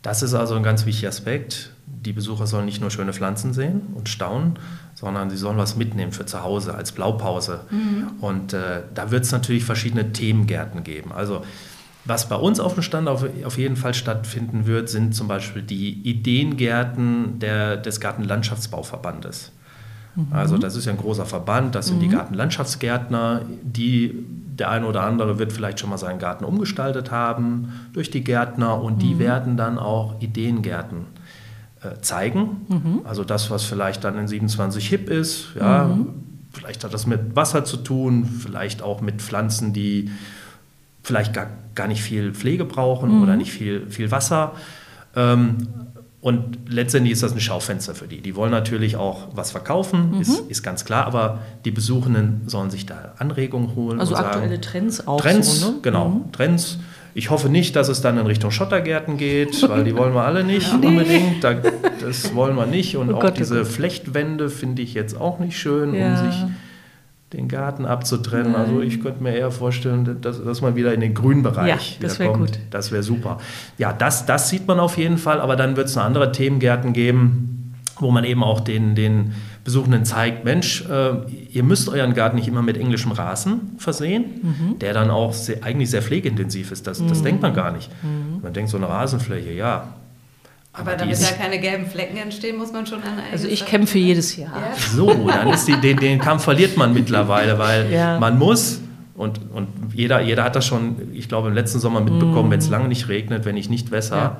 [0.02, 1.72] Das ist also ein ganz wichtiger Aspekt.
[1.86, 4.58] Die Besucher sollen nicht nur schöne Pflanzen sehen und staunen,
[4.94, 7.60] sondern sie sollen was mitnehmen für zu Hause als Blaupause.
[7.70, 8.10] Mhm.
[8.20, 11.10] Und äh, da wird es natürlich verschiedene Themengärten geben.
[11.12, 11.42] Also
[12.04, 15.62] was bei uns auf dem Stand auf, auf jeden Fall stattfinden wird, sind zum Beispiel
[15.62, 19.52] die Ideengärten der, des Gartenlandschaftsbauverbandes.
[20.30, 20.60] Also mhm.
[20.60, 22.00] das ist ja ein großer Verband, das sind mhm.
[22.00, 24.24] die Gartenlandschaftsgärtner, die
[24.58, 28.82] der eine oder andere wird vielleicht schon mal seinen Garten umgestaltet haben durch die Gärtner
[28.82, 29.18] und die mhm.
[29.20, 31.06] werden dann auch Ideengärten
[31.82, 32.66] äh, zeigen.
[32.68, 33.00] Mhm.
[33.04, 36.08] Also das, was vielleicht dann in 27 hip ist, ja, mhm.
[36.52, 40.10] vielleicht hat das mit Wasser zu tun, vielleicht auch mit Pflanzen, die
[41.02, 43.38] vielleicht gar, gar nicht viel Pflege brauchen oder mhm.
[43.38, 44.52] nicht viel, viel Wasser.
[45.14, 45.68] Ähm,
[46.20, 48.20] und letztendlich ist das ein Schaufenster für die.
[48.20, 50.20] Die wollen natürlich auch was verkaufen, mhm.
[50.20, 54.00] ist, ist, ganz klar, aber die Besuchenden sollen sich da Anregungen holen.
[54.00, 55.20] Also aktuelle sagen, Trends auch.
[55.20, 55.76] Trends, so, ne?
[55.82, 56.08] genau.
[56.08, 56.32] Mhm.
[56.32, 56.78] Trends.
[57.14, 60.42] Ich hoffe nicht, dass es dann in Richtung Schottergärten geht, weil die wollen wir alle
[60.42, 61.42] nicht ja, unbedingt.
[61.42, 61.54] Da,
[62.00, 62.96] das wollen wir nicht.
[62.96, 66.20] Und oh auch Gott, oh diese Flechtwände finde ich jetzt auch nicht schön, ja.
[66.20, 66.44] um sich
[67.32, 68.54] den Garten abzutrennen.
[68.54, 68.80] Also Nein.
[68.80, 72.06] Also ich könnte mir eher vorstellen, dass, dass man wieder in den grünen Bereich ja,
[72.06, 72.38] das kommt.
[72.38, 72.58] Gut.
[72.70, 73.38] Das wäre super.
[73.76, 76.92] Ja, das, das sieht man auf jeden Fall, aber dann wird es noch andere Themengärten
[76.92, 81.16] geben, wo man eben auch den, den Besuchenden zeigt, Mensch, äh,
[81.50, 84.78] ihr müsst euren Garten nicht immer mit englischem Rasen versehen, mhm.
[84.78, 86.86] der dann auch sehr, eigentlich sehr pflegeintensiv ist.
[86.86, 87.24] Das, das mhm.
[87.24, 87.90] denkt man gar nicht.
[88.02, 88.40] Mhm.
[88.42, 89.94] Man denkt so eine Rasenfläche, ja,
[90.78, 93.98] aber, Aber damit da keine gelben Flecken entstehen, muss man schon an Also ich kämpfe
[93.98, 94.56] jedes Jahr.
[94.56, 94.76] Ja.
[94.94, 98.18] So, dann ist die, den, den Kampf verliert man mittlerweile, weil ja.
[98.20, 98.80] man muss,
[99.14, 102.52] und, und jeder, jeder hat das schon, ich glaube, im letzten Sommer mitbekommen, mm.
[102.52, 104.36] wenn es lange nicht regnet, wenn ich nicht wässer ja.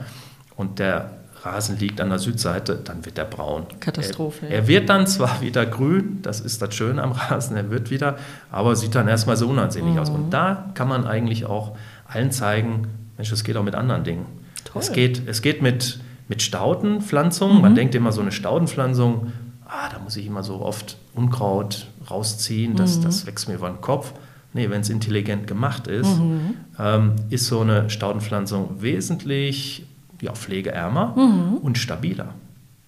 [0.57, 1.11] und der
[1.43, 3.67] Rasen liegt an der Südseite, dann wird er braun.
[3.81, 4.47] Katastrophe.
[4.47, 7.91] Er, er, wird dann zwar wieder grün, das ist das Schöne am Rasen, er wird
[7.91, 8.17] wieder,
[8.53, 9.99] aber sieht dann erstmal so unansehnlich mm.
[9.99, 10.11] aus.
[10.11, 14.27] Und da kann man eigentlich auch allen zeigen, Mensch, es geht auch mit anderen Dingen.
[14.65, 14.83] Toll.
[14.83, 15.99] Es geht, es geht mit
[16.29, 17.57] mit Staudenpflanzungen.
[17.57, 17.63] Mhm.
[17.63, 19.33] Man denkt immer, so eine Staudenpflanzung,
[19.67, 23.05] ah, da muss ich immer so oft Unkraut rausziehen, das, mhm.
[23.05, 24.13] das wächst mir über den Kopf.
[24.55, 26.55] Nee, wenn es intelligent gemacht ist, mhm.
[26.79, 29.85] ähm, ist so eine Staudenpflanzung wesentlich
[30.21, 31.59] ja, pflegeärmer mhm.
[31.59, 32.35] und stabiler.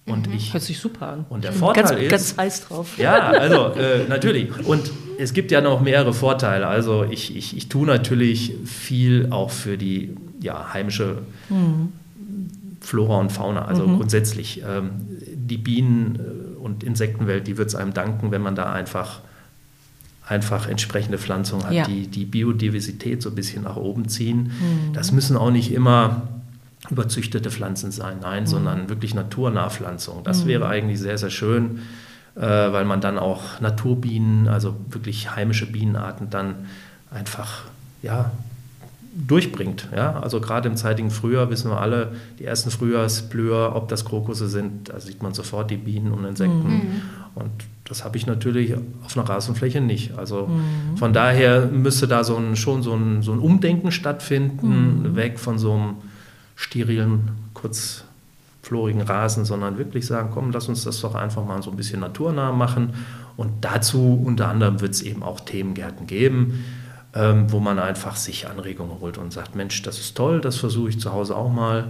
[0.07, 0.33] Und mhm.
[0.33, 1.25] ich, Hört sich super an.
[1.29, 2.09] Und der Vorteil ganz, ist.
[2.09, 2.97] Ganz heiß drauf.
[2.97, 4.65] Ja, also äh, natürlich.
[4.65, 6.67] Und es gibt ja noch mehrere Vorteile.
[6.67, 11.93] Also ich, ich, ich tue natürlich viel auch für die ja, heimische mhm.
[12.81, 13.65] Flora und Fauna.
[13.65, 13.97] Also mhm.
[13.97, 14.63] grundsätzlich.
[14.67, 14.91] Ähm,
[15.33, 19.21] die Bienen- äh, und Insektenwelt, die wird es einem danken, wenn man da einfach
[20.27, 21.85] einfach entsprechende Pflanzungen hat, ja.
[21.85, 24.43] die die Biodiversität so ein bisschen nach oben ziehen.
[24.43, 24.93] Mhm.
[24.93, 26.27] Das müssen auch nicht immer
[26.89, 28.47] überzüchtete Pflanzen sein, nein, mhm.
[28.47, 30.23] sondern wirklich naturnah Pflanzungen.
[30.23, 30.49] Das mhm.
[30.49, 31.79] wäre eigentlich sehr, sehr schön,
[32.35, 36.55] äh, weil man dann auch Naturbienen, also wirklich heimische Bienenarten dann
[37.11, 37.63] einfach
[38.01, 38.31] ja,
[39.13, 39.89] durchbringt.
[39.95, 40.19] Ja?
[40.19, 44.89] Also gerade im zeitigen Frühjahr wissen wir alle, die ersten Frühjahrsblüher, ob das Krokusse sind,
[44.89, 46.69] da sieht man sofort die Bienen und Insekten.
[46.69, 47.01] Mhm.
[47.35, 47.51] Und
[47.85, 50.17] das habe ich natürlich auf einer Rasenfläche nicht.
[50.17, 50.97] Also mhm.
[50.97, 55.15] von daher müsste da so ein, schon so ein, so ein Umdenken stattfinden, mhm.
[55.15, 55.95] weg von so einem
[56.55, 61.77] sterilen, kurzflorigen Rasen, sondern wirklich sagen, komm, lass uns das doch einfach mal so ein
[61.77, 62.93] bisschen naturnah machen.
[63.35, 66.63] Und dazu unter anderem wird es eben auch Themengärten geben,
[67.13, 70.89] ähm, wo man einfach sich Anregungen holt und sagt, Mensch, das ist toll, das versuche
[70.89, 71.85] ich zu Hause auch mal.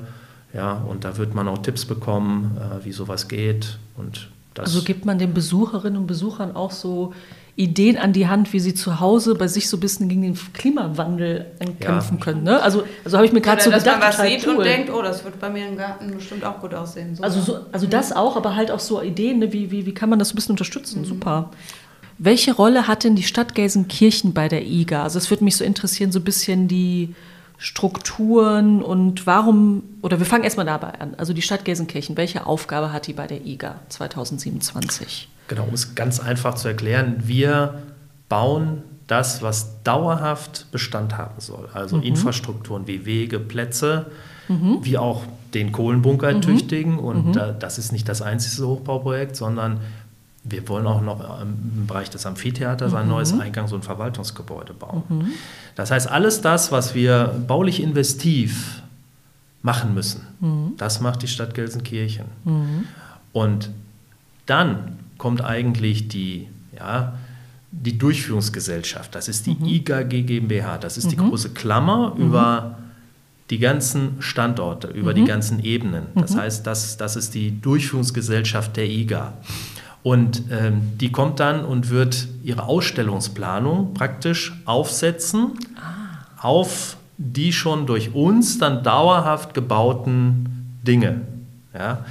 [0.53, 3.77] Ja, und da wird man auch Tipps bekommen, äh, wie sowas geht.
[3.97, 7.13] Und also gibt man den Besucherinnen und Besuchern auch so
[7.55, 10.37] Ideen an die Hand, wie sie zu Hause bei sich so ein bisschen gegen den
[10.53, 11.45] Klimawandel
[11.79, 12.23] kämpfen ja.
[12.23, 12.43] können.
[12.43, 12.61] Ne?
[12.61, 14.01] Also, also habe ich mir gerade so dass gedacht.
[14.01, 14.55] Dass man was sieht cool.
[14.55, 17.15] und denkt, oh, das wird bei mir im Garten bestimmt auch gut aussehen.
[17.15, 17.23] So.
[17.23, 19.53] Also, so, also das auch, aber halt auch so Ideen, ne?
[19.53, 21.01] wie, wie, wie kann man das so ein bisschen unterstützen?
[21.01, 21.05] Mhm.
[21.05, 21.51] Super.
[22.23, 25.01] Welche Rolle hat denn die Stadt Gelsenkirchen bei der IGA?
[25.01, 27.15] Also es würde mich so interessieren, so ein bisschen die
[27.57, 31.15] Strukturen und warum, oder wir fangen erstmal dabei an.
[31.15, 35.29] Also die Stadt Gelsenkirchen, welche Aufgabe hat die bei der IGA 2027?
[35.47, 37.81] Genau, um es ganz einfach zu erklären, wir
[38.29, 41.69] bauen das, was dauerhaft Bestand haben soll.
[41.73, 42.03] Also mhm.
[42.03, 44.11] Infrastrukturen wie Wege, Plätze,
[44.47, 44.77] mhm.
[44.83, 45.23] wie auch
[45.55, 46.41] den Kohlenbunker mhm.
[46.41, 46.99] tüchtigen.
[46.99, 47.55] Und mhm.
[47.59, 49.79] das ist nicht das einzige Hochbauprojekt, sondern
[50.43, 53.11] wir wollen auch noch im Bereich des Amphitheaters ein mhm.
[53.11, 55.03] neues Eingangs- und Verwaltungsgebäude bauen.
[55.07, 55.27] Mhm.
[55.75, 58.81] Das heißt, alles das, was wir baulich investiv
[59.61, 60.73] machen müssen, mhm.
[60.77, 62.25] das macht die Stadt Gelsenkirchen.
[62.43, 62.85] Mhm.
[63.33, 63.69] Und
[64.47, 67.13] dann kommt eigentlich die, ja,
[67.71, 69.13] die Durchführungsgesellschaft.
[69.13, 69.65] Das ist die mhm.
[69.65, 70.79] IGA GmbH.
[70.79, 71.29] Das ist die mhm.
[71.29, 72.79] große Klammer über
[73.51, 76.07] die ganzen Standorte, über die ganzen Ebenen.
[76.15, 79.33] Das heißt, das, das ist die Durchführungsgesellschaft der IGA.
[80.03, 86.47] Und ähm, die kommt dann und wird ihre Ausstellungsplanung praktisch aufsetzen ah.
[86.47, 91.21] auf die schon durch uns dann dauerhaft gebauten Dinge.
[91.73, 92.05] Ja?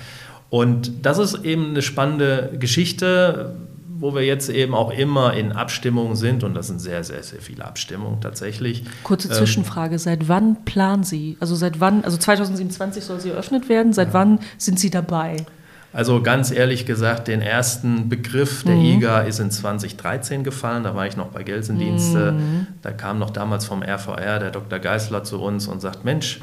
[0.50, 3.56] Und das ist eben eine spannende Geschichte,
[4.00, 7.40] wo wir jetzt eben auch immer in Abstimmung sind und das sind sehr, sehr, sehr
[7.40, 8.84] viele Abstimmungen tatsächlich.
[9.02, 11.36] Kurze ähm, Zwischenfrage, seit wann planen Sie?
[11.38, 14.14] Also seit wann, also 2027 soll sie eröffnet werden, seit ja.
[14.14, 15.44] wann sind Sie dabei?
[15.92, 18.84] Also ganz ehrlich gesagt, den ersten Begriff der mhm.
[18.84, 20.84] IGA ist in 2013 gefallen.
[20.84, 22.32] Da war ich noch bei Gelsendienste.
[22.32, 22.66] Mhm.
[22.82, 24.78] Da kam noch damals vom RVR der Dr.
[24.78, 26.40] Geisler zu uns und sagt, Mensch,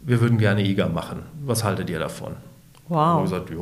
[0.00, 1.22] wir würden gerne IGA machen.
[1.44, 2.32] Was haltet ihr davon?
[2.88, 3.22] Wow.
[3.22, 3.52] Gesagt,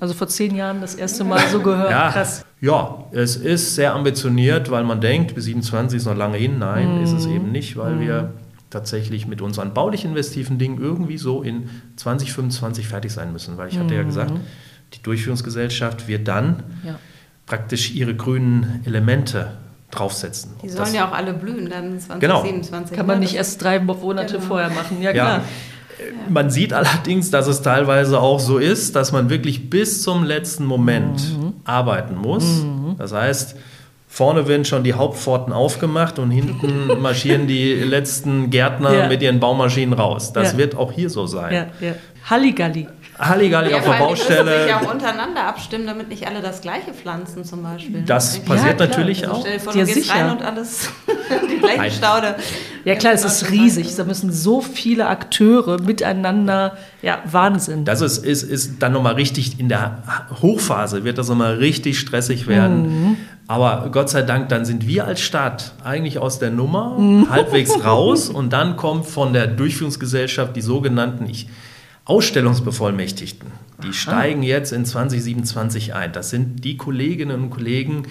[0.00, 1.90] also vor zehn Jahren das erste Mal so gehört.
[1.90, 2.46] Ja, Krass.
[2.60, 6.58] Ja, es ist sehr ambitioniert, weil man denkt, bis 27 ist noch lange hin.
[6.58, 7.04] Nein, mhm.
[7.04, 8.00] ist es eben nicht, weil mhm.
[8.00, 8.32] wir
[8.70, 13.56] tatsächlich mit unseren baulich investiven Dingen irgendwie so in 2025 fertig sein müssen.
[13.56, 14.06] Weil ich hatte ja mhm.
[14.06, 14.32] gesagt,
[14.94, 16.98] die Durchführungsgesellschaft wird dann ja.
[17.46, 19.52] praktisch ihre grünen Elemente
[19.90, 20.52] draufsetzen.
[20.62, 22.90] Die sollen das, ja auch alle blühen dann 2027.
[22.90, 22.96] Genau.
[22.96, 23.24] Kann man ne?
[23.24, 24.46] nicht erst drei Monate genau.
[24.46, 25.38] vorher machen, ja klar.
[25.38, 25.44] Ja.
[26.28, 30.64] Man sieht allerdings, dass es teilweise auch so ist, dass man wirklich bis zum letzten
[30.64, 31.54] Moment mhm.
[31.64, 32.44] arbeiten muss.
[32.44, 32.94] Mhm.
[32.98, 33.56] Das heißt,
[34.10, 39.08] Vorne werden schon die Hauptpforten aufgemacht und hinten marschieren die letzten Gärtner ja.
[39.08, 40.32] mit ihren Baumaschinen raus.
[40.32, 40.58] Das ja.
[40.58, 41.54] wird auch hier so sein.
[41.54, 41.94] Ja, ja.
[42.28, 42.88] Halligalli.
[43.18, 44.58] Halligalli ja, auf der Baustelle.
[44.58, 48.02] Die sich auch untereinander abstimmen, damit nicht alle das gleiche pflanzen zum Beispiel.
[48.02, 49.40] Das passiert natürlich also auch.
[49.40, 50.14] Stell dir vor, du ja, gehst sicher.
[50.14, 50.90] rein und alles
[51.50, 52.36] die gleiche Staude.
[52.84, 53.94] Ja klar, es ist riesig.
[53.96, 57.84] Da müssen so viele Akteure miteinander, ja Wahnsinn.
[57.84, 60.02] Das ist, ist, ist dann nochmal richtig, in der
[60.40, 62.82] Hochphase wird das nochmal richtig stressig werden.
[62.82, 63.16] Mhm.
[63.48, 67.30] Aber Gott sei Dank, dann sind wir als Stadt eigentlich aus der Nummer mhm.
[67.30, 71.48] halbwegs raus und dann kommt von der Durchführungsgesellschaft die sogenannten, ich
[72.08, 73.48] Ausstellungsbevollmächtigten,
[73.82, 73.92] die Aha.
[73.92, 76.12] steigen jetzt in 2027 ein.
[76.12, 78.04] Das sind die Kolleginnen und Kollegen,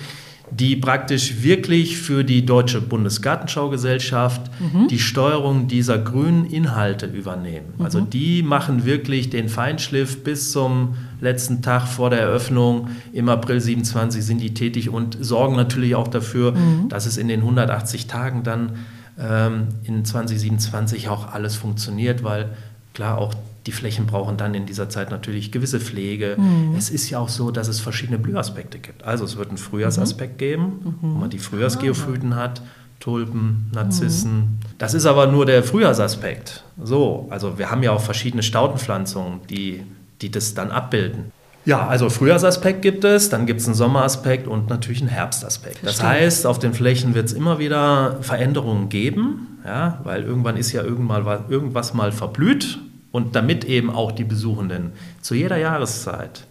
[0.51, 4.87] die praktisch wirklich für die Deutsche Bundesgartenschaugesellschaft mhm.
[4.87, 7.73] die Steuerung dieser grünen Inhalte übernehmen.
[7.75, 7.83] Mhm.
[7.83, 12.89] Also die machen wirklich den Feinschliff bis zum letzten Tag vor der Eröffnung.
[13.11, 16.87] Im April 27 sind die tätig und sorgen natürlich auch dafür, mhm.
[16.87, 18.73] dass es in den 180 Tagen dann
[19.19, 22.51] ähm, in 2027 auch alles funktioniert, weil
[22.93, 23.33] klar auch
[23.67, 26.37] die Flächen brauchen dann in dieser Zeit natürlich gewisse Pflege.
[26.37, 26.75] Mhm.
[26.77, 29.03] Es ist ja auch so, dass es verschiedene Blühaspekte gibt.
[29.03, 30.37] Also es wird einen Frühjahrsaspekt mhm.
[30.37, 30.95] geben, mhm.
[31.01, 32.61] wo man die Frühjahrsgeophyten hat,
[33.01, 34.37] Tulpen, Narzissen.
[34.37, 34.57] Mhm.
[34.77, 36.63] Das ist aber nur der Frühjahrsaspekt.
[36.81, 39.83] So, also wir haben ja auch verschiedene Staudenpflanzungen, die,
[40.21, 41.31] die das dann abbilden.
[41.65, 45.79] Ja, also Frühjahrsaspekt gibt es, dann gibt es einen Sommeraspekt und natürlich einen Herbstaspekt.
[45.79, 46.01] Verstehe.
[46.01, 50.71] Das heißt, auf den Flächen wird es immer wieder Veränderungen geben, ja, weil irgendwann ist
[50.71, 52.79] ja irgendwann irgendwas mal verblüht
[53.17, 56.45] und damit eben auch die Besuchenden zu jeder Jahreszeit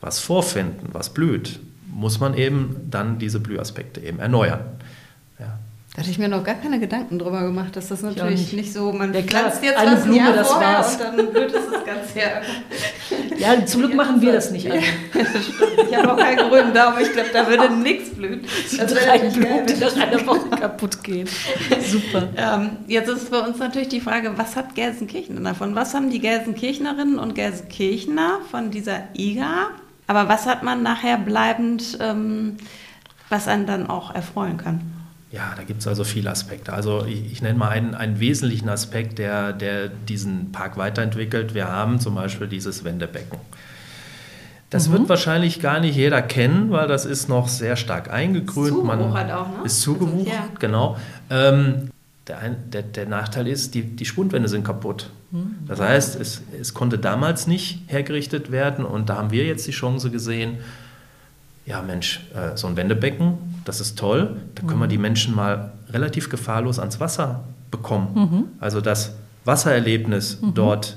[0.00, 4.64] was vorfinden, was blüht, muss man eben dann diese Blühaspekte eben erneuern.
[6.00, 8.52] Da hatte ich mir noch gar keine Gedanken drüber gemacht, dass das natürlich nicht.
[8.54, 8.72] nicht.
[8.72, 10.94] so, man ja, pflanzt jetzt eine was Blume, Jahr das vorher war's.
[10.94, 12.40] und dann blüht es das ganze Jahr.
[13.36, 14.64] Ja, zum Glück machen wir das nicht.
[14.74, 14.80] Ja,
[15.90, 18.40] ich habe auch keinen grünen Daumen, ich glaube, da würde nichts blühen.
[18.78, 21.28] Das drei Blumen, die nach einer Woche kaputt gehen.
[21.86, 22.28] Super.
[22.34, 25.74] Ähm, jetzt ist bei uns natürlich die Frage, was hat Gelsenkirchen davon?
[25.74, 29.68] Was haben die Gelsenkirchnerinnen und Gelsenkirchner von dieser IGA?
[30.06, 32.56] Aber was hat man nachher bleibend, ähm,
[33.28, 34.99] was einen dann auch erfreuen kann?
[35.32, 36.72] Ja, da gibt es also viele Aspekte.
[36.72, 41.54] Also ich, ich, nenne mal einen, einen wesentlichen Aspekt, der, der diesen Park weiterentwickelt.
[41.54, 43.38] Wir haben zum Beispiel dieses Wendebecken.
[44.70, 44.92] Das mhm.
[44.92, 48.74] wird wahrscheinlich gar nicht jeder kennen, weil das ist noch sehr stark eingegrünt.
[48.74, 49.64] Zugewuchert Man auch, ne?
[49.64, 50.58] Ist zugewuchert, also, ja.
[50.58, 50.96] genau.
[51.28, 51.90] Ähm,
[52.26, 55.10] der, der, der, Nachteil ist, die, die Spundwände sind kaputt.
[55.30, 55.58] Mhm.
[55.66, 59.72] Das heißt, es, es konnte damals nicht hergerichtet werden und da haben wir jetzt die
[59.72, 60.58] Chance gesehen,
[61.66, 64.82] ja Mensch, äh, so ein Wendebecken, das ist toll, da können mhm.
[64.82, 68.08] wir die Menschen mal relativ gefahrlos ans Wasser bekommen.
[68.14, 68.44] Mhm.
[68.60, 70.54] Also das Wassererlebnis mhm.
[70.54, 70.96] dort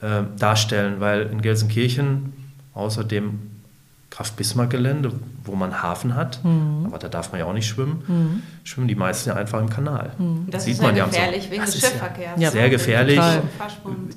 [0.00, 2.32] äh, darstellen, weil in Gelsenkirchen
[2.74, 3.52] außer dem
[4.10, 5.12] Kraft-Bismarck-Gelände,
[5.44, 6.84] wo man Hafen hat, mhm.
[6.84, 8.42] aber da darf man ja auch nicht schwimmen, mhm.
[8.62, 10.12] schwimmen die meisten ja einfach im Kanal.
[10.18, 10.44] Mhm.
[10.46, 12.40] Das, das sieht ist man ja gefährlich wegen des Schiffverkehrs.
[12.40, 13.20] Ja, sehr gefährlich,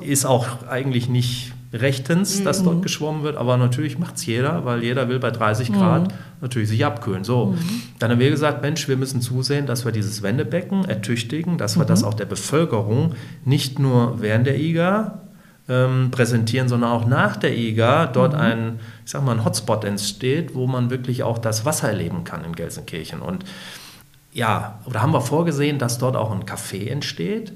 [0.01, 2.81] ist auch eigentlich nicht rechtens, dass dort mhm.
[2.81, 6.13] geschwommen wird, aber natürlich macht es jeder, weil jeder will bei 30 Grad mhm.
[6.41, 7.23] natürlich sich abkühlen.
[7.23, 7.81] So, mhm.
[7.99, 11.85] dann haben wir gesagt, Mensch, wir müssen zusehen, dass wir dieses Wendebecken ertüchtigen, dass wir
[11.85, 15.21] das auch der Bevölkerung nicht nur während der IGA
[15.67, 20.55] ähm, präsentieren, sondern auch nach der IGA dort ein, ich sag mal, ein Hotspot entsteht,
[20.55, 23.21] wo man wirklich auch das Wasser erleben kann in Gelsenkirchen.
[23.21, 23.43] Und
[24.31, 27.53] ja, da haben wir vorgesehen, dass dort auch ein Café entsteht,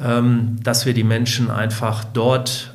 [0.00, 2.74] ähm, dass wir die Menschen einfach dort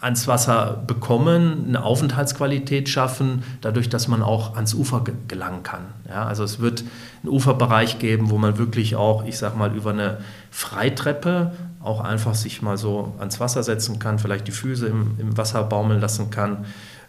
[0.00, 5.82] ans Wasser bekommen, eine Aufenthaltsqualität schaffen, dadurch, dass man auch ans Ufer gelangen kann.
[6.08, 6.84] Ja, also es wird
[7.22, 10.18] einen Uferbereich geben, wo man wirklich auch, ich sag mal, über eine
[10.50, 15.36] Freitreppe auch einfach sich mal so ans Wasser setzen kann, vielleicht die Füße im, im
[15.36, 16.64] Wasser baumeln lassen kann.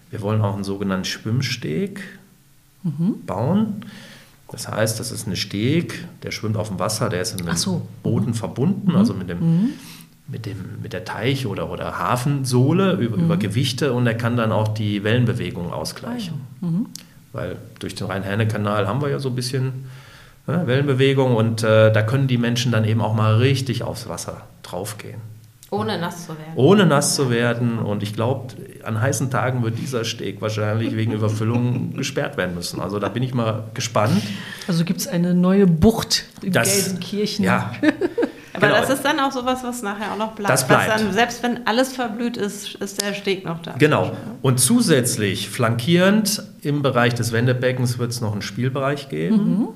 [0.10, 2.02] Wir wollen auch einen sogenannten Schwimmsteg
[2.84, 3.26] mhm.
[3.26, 3.86] bauen.
[4.52, 7.56] Das heißt, das ist ein Steg, der schwimmt auf dem Wasser, der ist mit dem
[7.56, 7.88] so.
[8.04, 8.98] Boden verbunden, mhm.
[8.98, 9.70] also mit dem mhm
[10.32, 13.26] mit, dem, mit der Teich- oder, oder Hafensohle über, mhm.
[13.26, 16.42] über Gewichte und er kann dann auch die Wellenbewegung ausgleichen.
[16.62, 16.86] Ah, mhm.
[17.34, 19.86] Weil durch den Rhein-Herne-Kanal haben wir ja so ein bisschen
[20.48, 24.44] ne, Wellenbewegung und äh, da können die Menschen dann eben auch mal richtig aufs Wasser
[24.64, 25.22] draufgehen.
[25.70, 26.52] Ohne nass zu werden.
[26.56, 27.80] Ohne nass zu werden.
[27.80, 32.82] Und ich glaube, an heißen Tagen wird dieser Steg wahrscheinlich wegen Überfüllung gesperrt werden müssen.
[32.82, 34.22] Also da bin ich mal gespannt.
[34.68, 37.46] Also gibt es eine neue Bucht in das, Gelsenkirchen.
[37.46, 37.74] Ja.
[38.54, 38.80] Aber genau.
[38.80, 40.50] das ist dann auch sowas, was nachher auch noch bleibt.
[40.50, 40.90] Das bleibt.
[40.90, 43.76] Dann, selbst wenn alles verblüht ist, ist der Steg noch da.
[43.78, 44.16] Genau.
[44.42, 49.36] Und zusätzlich, flankierend im Bereich des Wendebeckens wird es noch einen Spielbereich geben.
[49.36, 49.68] Mhm.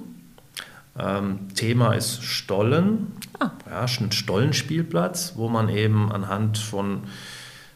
[0.98, 3.14] Ähm, Thema ist Stollen.
[3.40, 3.52] Ah.
[3.70, 7.02] Ja, ein Stollenspielplatz, wo man eben anhand von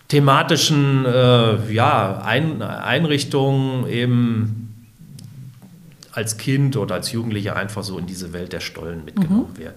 [0.08, 4.88] thematischen äh, ja, Ein Einrichtungen eben
[6.12, 9.58] als Kind oder als Jugendlicher einfach so in diese Welt der Stollen mitgenommen mhm.
[9.58, 9.76] wird.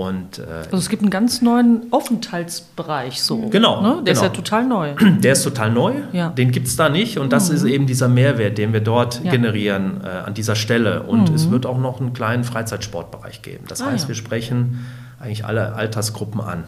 [0.00, 3.48] Und, äh, also es gibt einen ganz neuen Aufenthaltsbereich so.
[3.48, 3.82] Genau.
[3.82, 3.88] Ne?
[3.88, 4.10] Der genau.
[4.12, 4.94] ist ja total neu.
[5.20, 5.92] Der ist total neu.
[6.12, 6.30] Ja.
[6.30, 7.18] Den gibt es da nicht.
[7.18, 7.56] Und das mhm.
[7.56, 9.30] ist eben dieser Mehrwert, den wir dort ja.
[9.30, 11.02] generieren äh, an dieser Stelle.
[11.02, 11.34] Und mhm.
[11.34, 13.64] es wird auch noch einen kleinen Freizeitsportbereich geben.
[13.68, 14.08] Das ah, heißt, ja.
[14.08, 14.86] wir sprechen
[15.20, 16.64] eigentlich alle Altersgruppen an.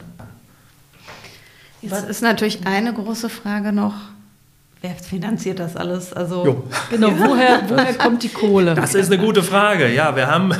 [1.80, 3.94] Jetzt ist natürlich eine große Frage noch,
[4.82, 6.12] Wer finanziert das alles?
[6.12, 6.64] Also Jo.
[6.90, 8.74] Genau, woher, woher kommt die Kohle?
[8.74, 9.94] Das ist eine gute Frage.
[9.94, 10.52] Ja, wir haben,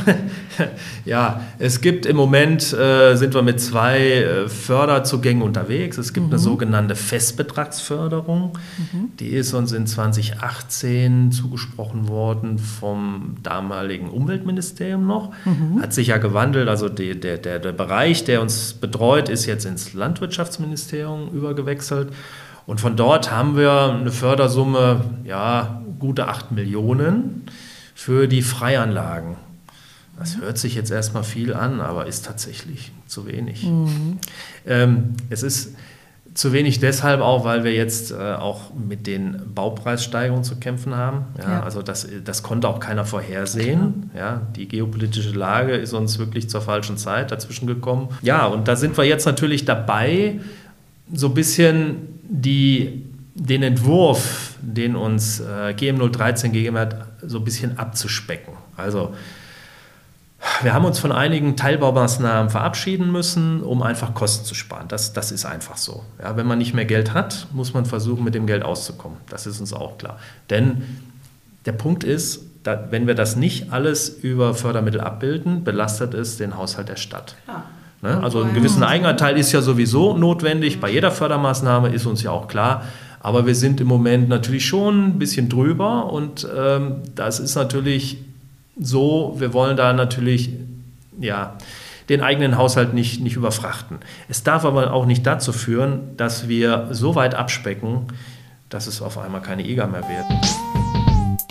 [1.05, 5.99] ja, es gibt im Moment, äh, sind wir mit zwei äh, Förderzugängen unterwegs.
[5.99, 8.57] Es gibt eine sogenannte Festbetragsförderung.
[9.19, 15.33] Die ist uns in 2018 zugesprochen worden vom damaligen Umweltministerium noch.
[15.81, 16.69] Hat sich ja gewandelt.
[16.69, 22.13] Also die, der, der, der Bereich, der uns betreut, ist jetzt ins Landwirtschaftsministerium übergewechselt.
[22.67, 27.47] Und von dort haben wir eine Fördersumme, ja, gute 8 Millionen
[27.95, 29.37] für die Freianlagen.
[30.19, 33.67] Das hört sich jetzt erstmal viel an, aber ist tatsächlich zu wenig.
[34.67, 35.75] Ähm, es ist
[36.35, 41.27] zu wenig deshalb auch, weil wir jetzt äh, auch mit den Baupreissteigerungen zu kämpfen haben.
[41.39, 41.63] Ja, Ja.
[41.63, 44.11] Also das, das konnte auch keiner vorhersehen.
[44.17, 48.09] Ja, die geopolitische Lage ist uns wirklich zur falschen Zeit dazwischen gekommen.
[48.23, 50.41] Ja, und da sind wir jetzt natürlich dabei,
[51.13, 53.05] so ein bisschen die,
[53.35, 58.55] den Entwurf, den uns äh, GM013 gegeben hat, so ein bisschen abzuspecken.
[58.77, 59.15] Also
[60.63, 64.89] wir haben uns von einigen Teilbaumaßnahmen verabschieden müssen, um einfach Kosten zu sparen.
[64.89, 66.05] Das, das ist einfach so.
[66.21, 69.19] Ja, wenn man nicht mehr Geld hat, muss man versuchen, mit dem Geld auszukommen.
[69.29, 70.19] Das ist uns auch klar.
[70.51, 70.83] Denn
[71.65, 76.57] der Punkt ist, da, wenn wir das nicht alles über Fördermittel abbilden, belastet es den
[76.57, 77.37] Haushalt der Stadt.
[77.45, 77.65] Klar.
[78.03, 78.21] Ne?
[78.23, 80.81] Also einen gewissen Eigenanteil ist ja sowieso notwendig.
[80.81, 82.83] Bei jeder Fördermaßnahme ist uns ja auch klar.
[83.21, 88.19] Aber wir sind im Moment natürlich schon ein bisschen drüber und ähm, das ist natürlich
[88.81, 90.51] so, wir wollen da natürlich
[91.21, 91.57] ja,
[92.09, 93.99] den eigenen Haushalt nicht, nicht überfrachten.
[94.29, 98.09] Es darf aber auch nicht dazu führen, dass wir so weit abspecken,
[98.69, 100.62] dass es auf einmal keine EGA mehr wird.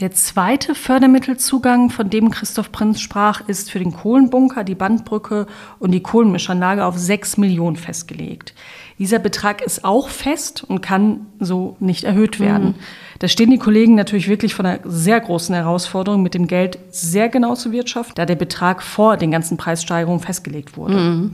[0.02, 5.45] Der zweite Fördermittelzugang, von dem Christoph Prinz sprach, ist für den Kohlenbunker, die Bandbrücke
[5.78, 8.56] und die Kohlenmischanlage auf 6 Millionen festgelegt.
[8.97, 12.74] Dieser Betrag ist auch fest und kann so nicht erhöht werden.
[13.20, 17.30] Da stehen die Kollegen natürlich wirklich vor einer sehr großen Herausforderung, mit dem Geld sehr
[17.30, 21.30] genau zu wirtschaften, da der Betrag vor den ganzen Preissteigerungen festgelegt wurde.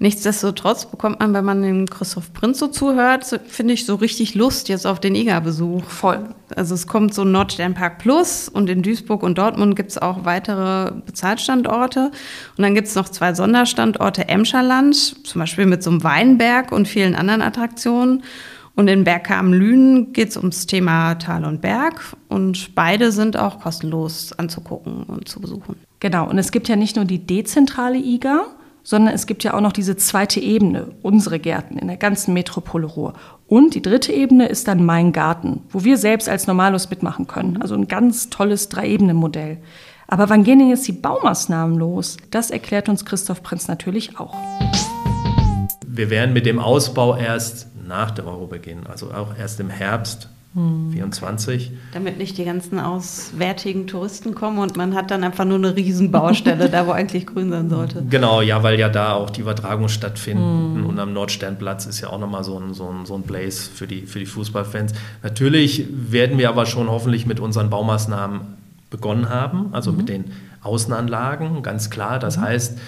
[0.00, 4.34] Nichtsdestotrotz bekommt man, wenn man dem Christoph Prinz so zuhört, so- finde ich so richtig
[4.34, 5.84] Lust jetzt auf den IGA-Besuch.
[5.84, 6.28] Voll.
[6.56, 10.90] Also es kommt so Nordsternpark Plus und in Duisburg und Dortmund gibt es auch weitere
[11.06, 12.10] Bezahlstandorte.
[12.56, 16.88] Und dann gibt es noch zwei Sonderstandorte Emscherland, zum Beispiel mit so einem Weinberg und
[16.88, 18.24] vielen anderen Attraktionen.
[18.76, 22.00] Und in Bergkamen-Lünen geht es ums Thema Tal und Berg.
[22.28, 25.76] Und beide sind auch kostenlos anzugucken und zu besuchen.
[26.00, 28.46] Genau, und es gibt ja nicht nur die dezentrale IGA,
[28.84, 32.86] sondern es gibt ja auch noch diese zweite Ebene, unsere Gärten in der ganzen Metropole
[32.86, 33.14] Ruhr.
[33.48, 37.60] Und die dritte Ebene ist dann Mein Garten, wo wir selbst als Normalos mitmachen können.
[37.60, 39.58] Also ein ganz tolles Drei-Ebenen-Modell.
[40.06, 42.18] Aber wann gehen denn jetzt die Baumaßnahmen los?
[42.30, 44.36] Das erklärt uns Christoph Prinz natürlich auch.
[45.86, 50.28] Wir werden mit dem Ausbau erst nach der Euro beginnen, also auch erst im Herbst
[50.54, 51.72] 24.
[51.92, 56.68] Damit nicht die ganzen auswärtigen Touristen kommen und man hat dann einfach nur eine Riesenbaustelle,
[56.70, 58.04] da wo eigentlich grün sein sollte.
[58.08, 62.20] Genau, ja, weil ja da auch die Übertragungen stattfinden und am Nordsternplatz ist ja auch
[62.20, 64.92] nochmal so ein, so, ein, so ein Blaze für die, für die Fußballfans.
[65.24, 68.42] Natürlich werden wir aber schon hoffentlich mit unseren Baumaßnahmen
[68.90, 70.26] begonnen haben, also mit den
[70.62, 72.20] Außenanlagen, ganz klar.
[72.20, 72.78] Das heißt,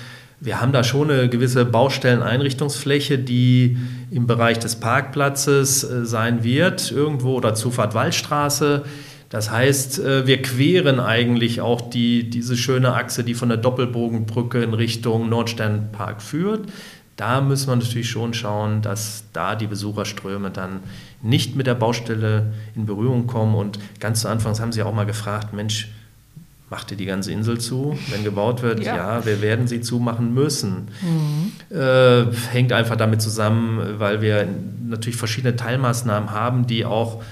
[0.40, 3.78] wir haben da schon eine gewisse Baustelleneinrichtungsfläche, die
[4.10, 8.84] im Bereich des Parkplatzes äh, sein wird, irgendwo oder Zufahrt Waldstraße.
[9.30, 14.62] Das heißt, äh, wir queren eigentlich auch die, diese schöne Achse, die von der Doppelbogenbrücke
[14.62, 16.68] in Richtung Nordsternpark führt.
[17.16, 20.80] Da müssen wir natürlich schon schauen, dass da die Besucherströme dann
[21.22, 23.54] nicht mit der Baustelle in Berührung kommen.
[23.54, 25.88] Und ganz zu Anfangs haben Sie auch mal gefragt, Mensch,
[26.70, 28.82] macht ihr die ganze Insel zu, wenn gebaut wird?
[28.82, 28.96] Ja.
[28.96, 30.88] Ja, wir werden sie zumachen müssen.
[31.70, 34.48] Äh, hängt einfach damit zusammen, weil wir
[34.84, 37.22] natürlich verschiedene Teilmaßnahmen haben, die auch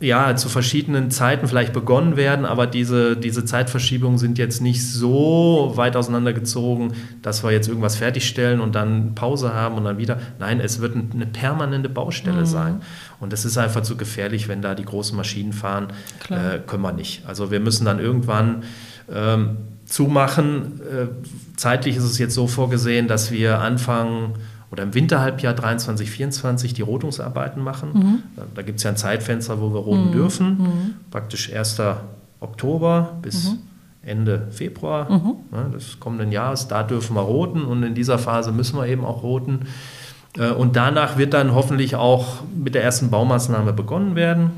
[0.00, 5.72] ja, zu verschiedenen Zeiten vielleicht begonnen werden, aber diese, diese Zeitverschiebungen sind jetzt nicht so
[5.74, 10.18] weit auseinandergezogen, dass wir jetzt irgendwas fertigstellen und dann Pause haben und dann wieder.
[10.38, 12.82] Nein, es wird eine permanente Baustelle sein.
[13.20, 15.88] Und es ist einfach zu gefährlich, wenn da die großen Maschinen fahren.
[16.28, 17.26] Äh, können wir nicht.
[17.26, 18.64] Also wir müssen dann irgendwann
[19.10, 20.80] ähm, zumachen.
[20.80, 21.06] Äh,
[21.56, 24.34] zeitlich ist es jetzt so vorgesehen, dass wir anfangen
[24.70, 28.22] oder im Winterhalbjahr 23, 24 die Rotungsarbeiten machen.
[28.36, 30.94] Da, da gibt es ja ein Zeitfenster, wo wir roten dürfen.
[31.10, 31.80] Praktisch 1.
[32.40, 33.56] Oktober bis
[34.02, 35.10] Ende Februar
[35.50, 36.68] ne, des kommenden Jahres.
[36.68, 39.66] Da dürfen wir roten und in dieser Phase müssen wir eben auch roten.
[40.38, 44.50] Äh, Und danach wird dann hoffentlich auch mit der ersten Baumaßnahme begonnen werden,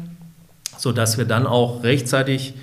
[0.76, 2.54] sodass wir dann auch rechtzeitig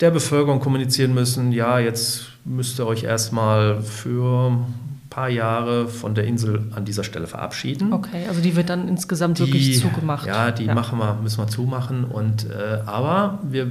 [0.00, 4.58] der Bevölkerung kommunizieren müssen, ja, jetzt müsst ihr euch erstmal für
[5.14, 7.92] paar Jahre von der Insel an dieser Stelle verabschieden.
[7.92, 10.26] Okay, also die wird dann insgesamt Die- wirklich zugemacht.
[10.26, 12.04] Ja, die machen wir, müssen wir zumachen.
[12.04, 13.68] Und, äh, aber wir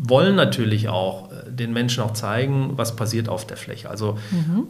[0.00, 3.88] wollen natürlich auch äh, den Menschen auch zeigen, was passiert auf der Fläche.
[3.88, 4.64] Also Mhm.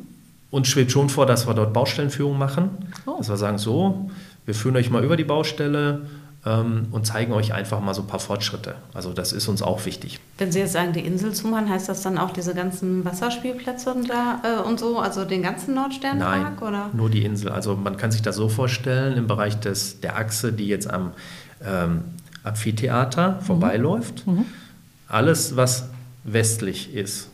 [0.51, 2.71] uns schwebt schon vor, dass wir dort Baustellenführung machen.
[3.07, 3.17] Oh.
[3.19, 4.11] Dass wir sagen, so,
[4.47, 6.03] wir führen euch mal über die Baustelle
[6.45, 8.77] und zeigen euch einfach mal so ein paar Fortschritte.
[8.95, 10.21] Also das ist uns auch wichtig.
[10.39, 14.09] Wenn Sie jetzt sagen, die Insel zumachen, heißt das dann auch diese ganzen Wasserspielplätze und,
[14.09, 16.63] da, äh, und so, also den ganzen Nein, Nordsternpark?
[16.63, 16.91] Oder?
[16.95, 17.51] nur die Insel.
[17.51, 21.11] Also man kann sich das so vorstellen, im Bereich des, der Achse, die jetzt am
[21.63, 22.05] ähm,
[22.45, 24.25] Amphitheater vorbeiläuft,
[25.09, 25.87] alles, was
[26.25, 27.29] westlich ist,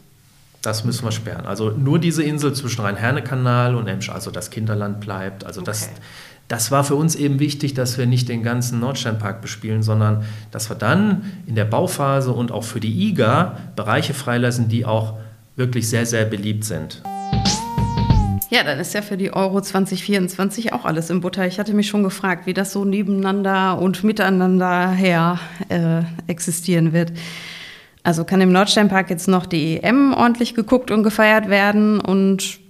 [0.63, 1.47] das müssen wir sperren.
[1.47, 5.45] Also nur diese Insel zwischen Rhein-Herne-Kanal und Emsch, also das Kinderland bleibt.
[5.45, 5.67] Also Okay.
[5.67, 5.91] das
[6.71, 10.77] war für uns eben wichtig, dass wir nicht den ganzen Nordsternpark bespielen, sondern dass wir
[10.77, 15.15] dann in der Bauphase und auch für die IGA Bereiche freilassen, die auch
[15.57, 17.03] wirklich sehr, sehr beliebt sind.
[18.51, 21.47] Ja, dann ist ja für die Euro 2024 auch alles im Butter.
[21.47, 25.41] Ich hatte mich schon gefragt, wie das so nebeneinander und miteinander her
[25.71, 27.13] äh, existieren wird.
[28.05, 32.61] Also kann im Nordsternpark jetzt noch die EM ordentlich geguckt und gefeiert werden und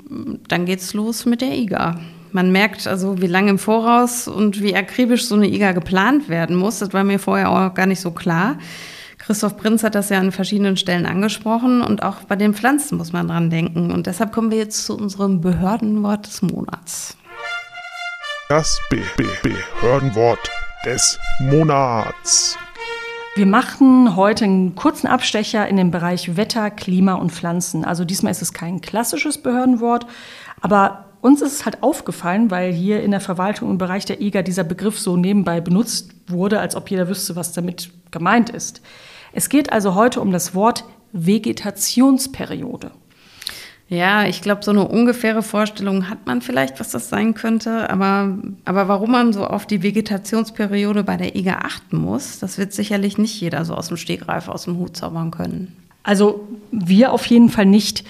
[0.48, 2.00] dann geht's los mit der IGA.
[2.34, 6.56] Man merkt also, wie lange im Voraus und wie akribisch so eine IGA geplant werden
[6.56, 6.80] muss.
[6.80, 8.58] Das war mir vorher auch gar nicht so klar.
[9.18, 13.12] Christoph Prinz hat das ja an verschiedenen Stellen angesprochen und auch bei den Pflanzen muss
[13.12, 13.92] man dran denken.
[13.92, 17.16] Und deshalb kommen wir jetzt zu unserem Behördenwort des Monats.
[18.48, 20.50] Das Be Be Behördenwort
[20.84, 22.58] des Monats.
[23.36, 27.84] Wir machen heute einen kurzen Abstecher in den Bereich Wetter, Klima und Pflanzen.
[27.84, 30.06] Also diesmal ist es kein klassisches Behördenwort,
[30.60, 34.42] aber uns ist es halt aufgefallen, weil hier in der Verwaltung im Bereich der IGA
[34.42, 38.82] dieser Begriff so nebenbei benutzt wurde, als ob jeder wüsste, was damit gemeint ist.
[39.32, 42.90] Es geht also heute um das Wort Vegetationsperiode.
[43.88, 47.88] Ja, ich glaube, so eine ungefähre Vorstellung hat man vielleicht, was das sein könnte.
[47.88, 52.74] Aber, aber warum man so auf die Vegetationsperiode bei der IGA achten muss, das wird
[52.74, 55.74] sicherlich nicht jeder so aus dem Stegreif aus dem Hut zaubern können.
[56.02, 58.04] Also wir auf jeden Fall nicht.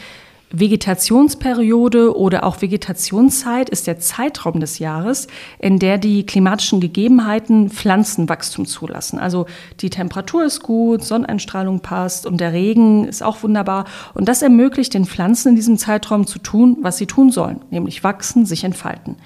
[0.58, 5.26] Vegetationsperiode oder auch Vegetationszeit ist der Zeitraum des Jahres,
[5.58, 9.18] in der die klimatischen Gegebenheiten Pflanzenwachstum zulassen.
[9.18, 9.46] Also
[9.80, 13.84] die Temperatur ist gut, Sonneneinstrahlung passt und der Regen ist auch wunderbar.
[14.14, 18.04] Und das ermöglicht den Pflanzen in diesem Zeitraum zu tun, was sie tun sollen, nämlich
[18.04, 19.16] wachsen, sich entfalten.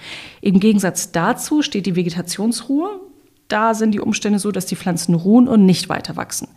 [0.41, 3.01] Im Gegensatz dazu steht die Vegetationsruhe,
[3.49, 6.49] da sind die Umstände so, dass die Pflanzen ruhen und nicht weiter wachsen.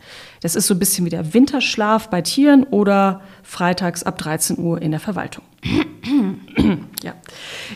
[0.42, 4.82] Das ist so ein bisschen wie der Winterschlaf bei Tieren oder freitags ab 13 Uhr
[4.82, 5.44] in der Verwaltung.
[7.02, 7.14] ja.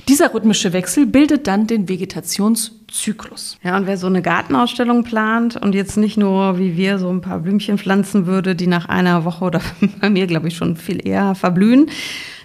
[0.09, 3.59] Dieser rhythmische Wechsel bildet dann den Vegetationszyklus.
[3.63, 7.21] Ja, und wer so eine Gartenausstellung plant und jetzt nicht nur wie wir so ein
[7.21, 9.61] paar Blümchen pflanzen würde, die nach einer Woche oder
[10.01, 11.89] bei mir, glaube ich, schon viel eher verblühen,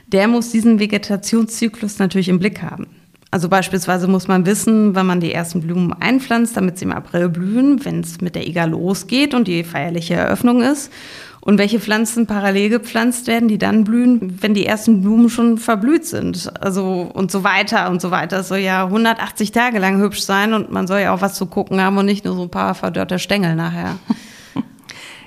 [0.05, 2.87] der muss diesen Vegetationszyklus natürlich im Blick haben.
[3.33, 7.29] Also beispielsweise muss man wissen, wann man die ersten Blumen einpflanzt, damit sie im April
[7.29, 10.91] blühen, wenn es mit der IGA losgeht und die feierliche Eröffnung ist.
[11.39, 16.05] Und welche Pflanzen parallel gepflanzt werden, die dann blühen, wenn die ersten Blumen schon verblüht
[16.05, 16.51] sind.
[16.61, 18.41] Also und so weiter und so weiter.
[18.41, 21.45] Es soll ja 180 Tage lang hübsch sein und man soll ja auch was zu
[21.45, 23.97] gucken haben und nicht nur so ein paar verdörrte Stängel nachher.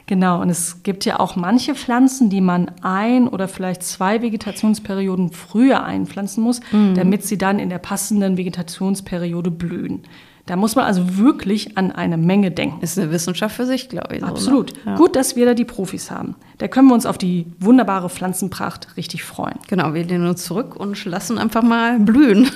[0.07, 5.31] Genau, und es gibt ja auch manche Pflanzen, die man ein oder vielleicht zwei Vegetationsperioden
[5.31, 6.61] früher einpflanzen muss,
[6.95, 10.03] damit sie dann in der passenden Vegetationsperiode blühen.
[10.47, 12.83] Da muss man also wirklich an eine Menge denken.
[12.83, 14.21] Ist eine Wissenschaft für sich, glaube ich.
[14.21, 14.33] so, ne?
[14.33, 14.73] Absolut.
[14.85, 14.97] Ja.
[14.97, 16.35] Gut, dass wir da die Profis haben.
[16.59, 19.59] Da können wir uns auf die wunderbare Pflanzenpracht richtig freuen.
[19.69, 22.51] Genau, wir lehnen uns zurück und lassen einfach mal blühen.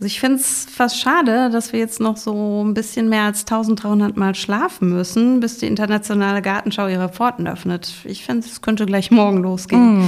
[0.00, 3.40] Also ich finde es fast schade, dass wir jetzt noch so ein bisschen mehr als
[3.40, 7.92] 1300 Mal schlafen müssen, bis die internationale Gartenschau ihre Pforten öffnet.
[8.04, 10.04] Ich finde, es könnte gleich morgen losgehen.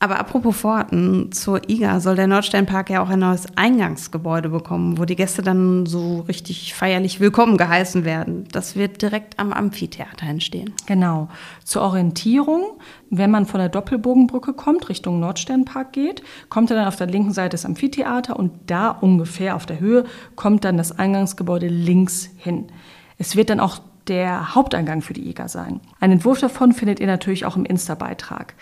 [0.00, 5.04] Aber apropos Pforten, zur IGA soll der Nordsternpark ja auch ein neues Eingangsgebäude bekommen, wo
[5.04, 8.46] die Gäste dann so richtig feierlich willkommen geheißen werden.
[8.52, 10.72] Das wird direkt am Amphitheater entstehen.
[10.86, 11.28] Genau.
[11.64, 12.78] Zur Orientierung,
[13.10, 17.32] wenn man von der Doppelbogenbrücke kommt, Richtung Nordsternpark geht, kommt er dann auf der linken
[17.32, 20.04] Seite des Amphitheater und da ungefähr auf der Höhe
[20.36, 22.66] kommt dann das Eingangsgebäude links hin.
[23.18, 25.80] Es wird dann auch der Haupteingang für die IGA sein.
[25.98, 28.54] Einen Entwurf davon findet ihr natürlich auch im Insta-Beitrag.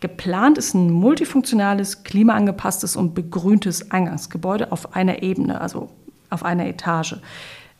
[0.00, 5.90] Geplant ist ein multifunktionales, klimaangepasstes und begrüntes Eingangsgebäude auf einer Ebene, also
[6.28, 7.16] auf einer Etage.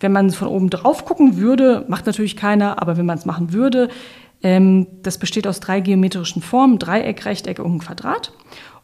[0.01, 3.53] Wenn man von oben drauf gucken würde, macht natürlich keiner, aber wenn man es machen
[3.53, 3.89] würde,
[4.43, 8.33] ähm, das besteht aus drei geometrischen Formen, Dreieck, Rechteck und Quadrat.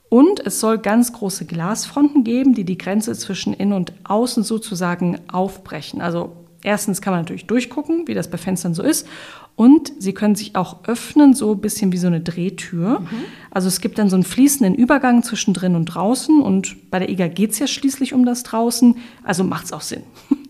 [0.08, 5.18] Und es soll ganz große Glasfronten geben, die die Grenze zwischen innen und außen sozusagen
[5.30, 6.02] aufbrechen.
[6.02, 9.08] Also Erstens kann man natürlich durchgucken, wie das bei Fenstern so ist.
[9.54, 13.00] Und sie können sich auch öffnen, so ein bisschen wie so eine Drehtür.
[13.00, 13.08] Mhm.
[13.50, 16.40] Also es gibt dann so einen fließenden Übergang zwischen drin und draußen.
[16.40, 18.96] Und bei der IGA geht es ja schließlich um das draußen.
[19.22, 20.02] Also macht es auch Sinn.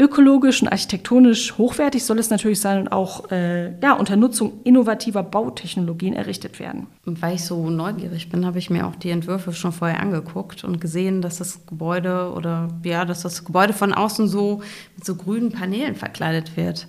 [0.00, 5.24] Ökologisch und architektonisch hochwertig soll es natürlich sein und auch äh, ja, unter Nutzung innovativer
[5.24, 6.86] Bautechnologien errichtet werden.
[7.04, 10.62] Und weil ich so neugierig bin, habe ich mir auch die Entwürfe schon vorher angeguckt
[10.62, 14.62] und gesehen, dass das Gebäude oder ja, dass das Gebäude von außen so
[14.94, 16.86] mit so grünen Paneelen verkleidet wird.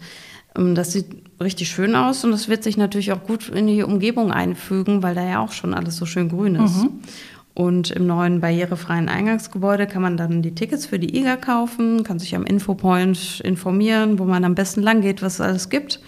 [0.56, 1.08] Ähm, das sieht
[1.41, 5.16] richtig schön aus und das wird sich natürlich auch gut in die Umgebung einfügen, weil
[5.16, 6.84] da ja auch schon alles so schön grün ist.
[6.84, 7.00] Mhm.
[7.54, 12.18] Und im neuen barrierefreien Eingangsgebäude kann man dann die Tickets für die IGA kaufen, kann
[12.18, 16.00] sich am Infopoint informieren, wo man am besten lang geht, was es alles gibt.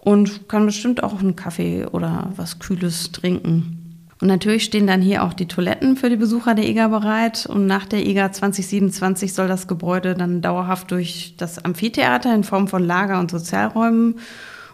[0.00, 3.77] Und kann bestimmt auch einen Kaffee oder was Kühles trinken.
[4.20, 7.46] Und natürlich stehen dann hier auch die Toiletten für die Besucher der IGA bereit.
[7.46, 12.66] Und nach der IGA 2027 soll das Gebäude dann dauerhaft durch das Amphitheater in Form
[12.66, 14.18] von Lager- und Sozialräumen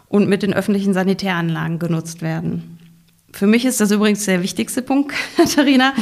[0.07, 2.75] und mit den öffentlichen Sanitäranlagen genutzt werden.
[3.35, 5.93] Für mich ist das übrigens der wichtigste Punkt, Katharina.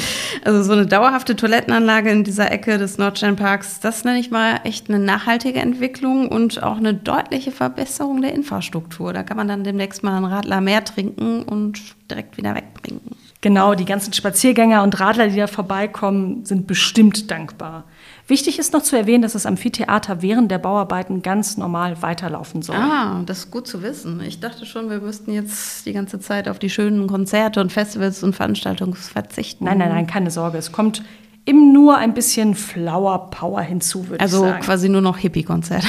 [0.45, 4.87] Also so eine dauerhafte Toilettenanlage in dieser Ecke des Nordsternparks, das nenne ich mal echt
[4.87, 9.13] eine nachhaltige Entwicklung und auch eine deutliche Verbesserung der Infrastruktur.
[9.13, 13.01] Da kann man dann demnächst mal einen Radler mehr trinken und direkt wieder wegbringen.
[13.43, 17.83] Genau, die ganzen Spaziergänger und Radler, die da vorbeikommen, sind bestimmt dankbar.
[18.25, 22.77] Wichtig ist noch zu erwähnen, dass das Amphitheater während der Bauarbeiten ganz normal weiterlaufen soll.
[22.77, 24.21] Ah, das ist gut zu wissen.
[24.21, 28.23] Ich dachte schon, wir müssten jetzt die ganze Zeit auf die schönen Konzerte und Festivals
[28.23, 29.65] und Veranstaltungen verzichten.
[29.65, 30.57] Nein, nein, nein, keine Sorge.
[30.57, 31.03] Es kommt
[31.45, 34.53] eben nur ein bisschen Flower Power hinzu, würde also ich sagen.
[34.53, 35.87] Also quasi nur noch Hippie-Konzerte.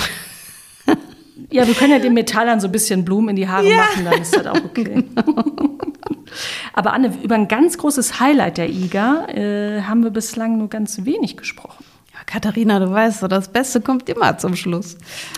[1.51, 3.77] Ja, wir können ja den Metallern so ein bisschen Blumen in die Haare ja.
[3.77, 5.05] machen, dann ist das auch okay.
[5.15, 5.79] Genau.
[6.73, 11.05] Aber Anne, über ein ganz großes Highlight der IGA äh, haben wir bislang nur ganz
[11.05, 11.85] wenig gesprochen.
[12.27, 14.97] Katharina, du weißt so, das Beste kommt immer zum Schluss.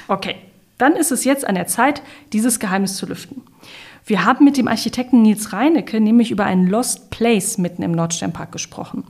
[0.09, 0.36] Okay,
[0.78, 3.42] dann ist es jetzt an der Zeit, dieses Geheimnis zu lüften.
[4.05, 8.53] Wir haben mit dem Architekten Nils Reinecke nämlich über einen Lost Place mitten im Nordsternpark
[8.53, 9.05] gesprochen.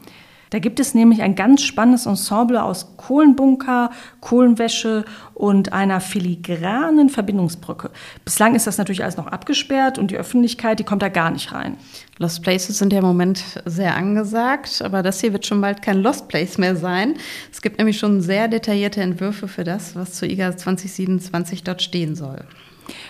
[0.50, 3.90] Da gibt es nämlich ein ganz spannendes Ensemble aus Kohlenbunker,
[4.20, 7.90] Kohlenwäsche und einer filigranen Verbindungsbrücke.
[8.24, 11.52] Bislang ist das natürlich alles noch abgesperrt und die Öffentlichkeit, die kommt da gar nicht
[11.52, 11.76] rein.
[12.18, 16.02] Lost Places sind ja im Moment sehr angesagt, aber das hier wird schon bald kein
[16.02, 17.14] Lost Place mehr sein.
[17.52, 22.14] Es gibt nämlich schon sehr detaillierte Entwürfe für das, was zur IGA 2027 dort stehen
[22.14, 22.44] soll.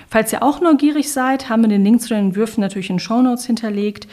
[0.08, 3.44] Falls ihr auch neugierig seid, haben wir den Link zu den Entwürfen natürlich in Shownotes
[3.44, 4.06] hinterlegt.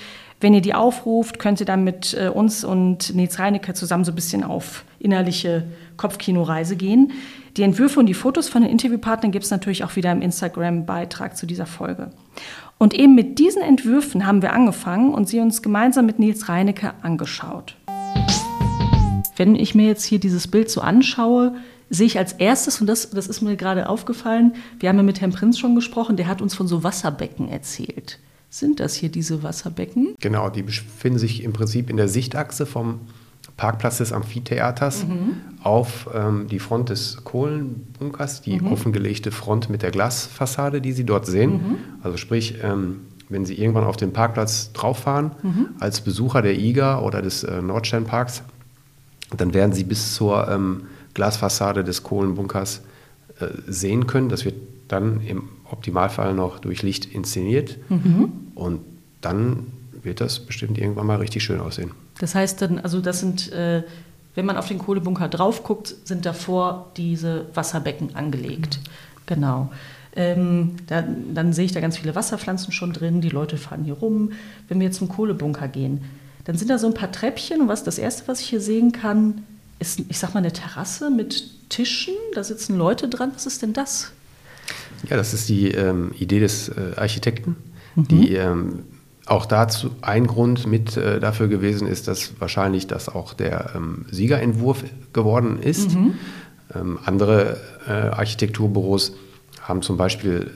[0.44, 4.12] Wenn ihr die aufruft, könnt ihr dann mit äh, uns und Nils Reinecke zusammen so
[4.12, 5.64] ein bisschen auf innerliche
[5.96, 7.14] Kopfkinoreise gehen.
[7.56, 11.38] Die Entwürfe und die Fotos von den Interviewpartnern gibt es natürlich auch wieder im Instagram-Beitrag
[11.38, 12.12] zu dieser Folge.
[12.78, 16.92] Und eben mit diesen Entwürfen haben wir angefangen und sie uns gemeinsam mit Nils Reinecke
[17.04, 17.78] angeschaut.
[19.38, 21.56] Wenn ich mir jetzt hier dieses Bild so anschaue,
[21.90, 25.22] sehe ich als erstes, und das, das ist mir gerade aufgefallen, wir haben ja mit
[25.22, 28.20] Herrn Prinz schon gesprochen, der hat uns von so Wasserbecken erzählt.
[28.54, 30.14] Sind das hier diese Wasserbecken?
[30.20, 33.00] Genau, die befinden sich im Prinzip in der Sichtachse vom
[33.58, 35.38] Parkplatz des Amphitheaters mhm.
[35.64, 38.72] auf ähm, die Front des Kohlenbunkers, die mhm.
[38.72, 41.52] offengelegte Front mit der Glasfassade, die Sie dort sehen.
[41.52, 41.76] Mhm.
[42.04, 45.70] Also sprich, ähm, wenn Sie irgendwann auf den Parkplatz drauffahren, mhm.
[45.80, 48.44] als Besucher der IGA oder des äh, Nordsternparks,
[49.36, 50.84] dann werden Sie bis zur ähm,
[51.16, 52.84] Glasfassade des Kohlenbunkers
[53.40, 54.30] äh, sehen können.
[54.30, 54.58] Das wird
[54.90, 57.78] dann im Optimalfall noch durch Licht inszeniert.
[57.90, 58.32] Mhm.
[58.56, 58.82] Und
[59.22, 59.68] dann
[60.02, 61.92] wird das bestimmt irgendwann mal richtig schön aussehen.
[62.20, 63.84] Das heißt dann, also das sind, äh,
[64.36, 68.80] wenn man auf den Kohlebunker drauf guckt, sind davor diese Wasserbecken angelegt.
[68.82, 68.90] Mhm.
[69.26, 69.72] Genau.
[70.16, 71.04] Ähm, da,
[71.34, 74.32] dann sehe ich da ganz viele Wasserpflanzen schon drin, die Leute fahren hier rum.
[74.68, 76.02] Wenn wir jetzt zum Kohlebunker gehen,
[76.46, 78.92] dann sind da so ein paar Treppchen und was das erste, was ich hier sehen
[78.92, 79.44] kann,
[79.80, 83.32] ist, ich sag mal, eine Terrasse mit Tischen, da sitzen Leute dran.
[83.34, 84.12] Was ist denn das?
[85.10, 87.56] Ja, das ist die ähm, Idee des äh, Architekten,
[87.96, 88.08] mhm.
[88.08, 88.80] die ähm,
[89.26, 94.06] auch dazu ein Grund mit äh, dafür gewesen ist, dass wahrscheinlich das auch der ähm,
[94.12, 94.84] Siegerentwurf
[95.14, 95.96] geworden ist.
[95.96, 96.14] Mhm.
[96.76, 99.14] Ähm, andere äh, Architekturbüros
[99.62, 100.52] haben zum Beispiel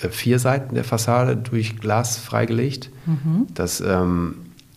[0.00, 2.90] äh, vier Seiten der Fassade durch Glas freigelegt.
[3.06, 3.46] Mhm.
[3.54, 4.34] Das ähm,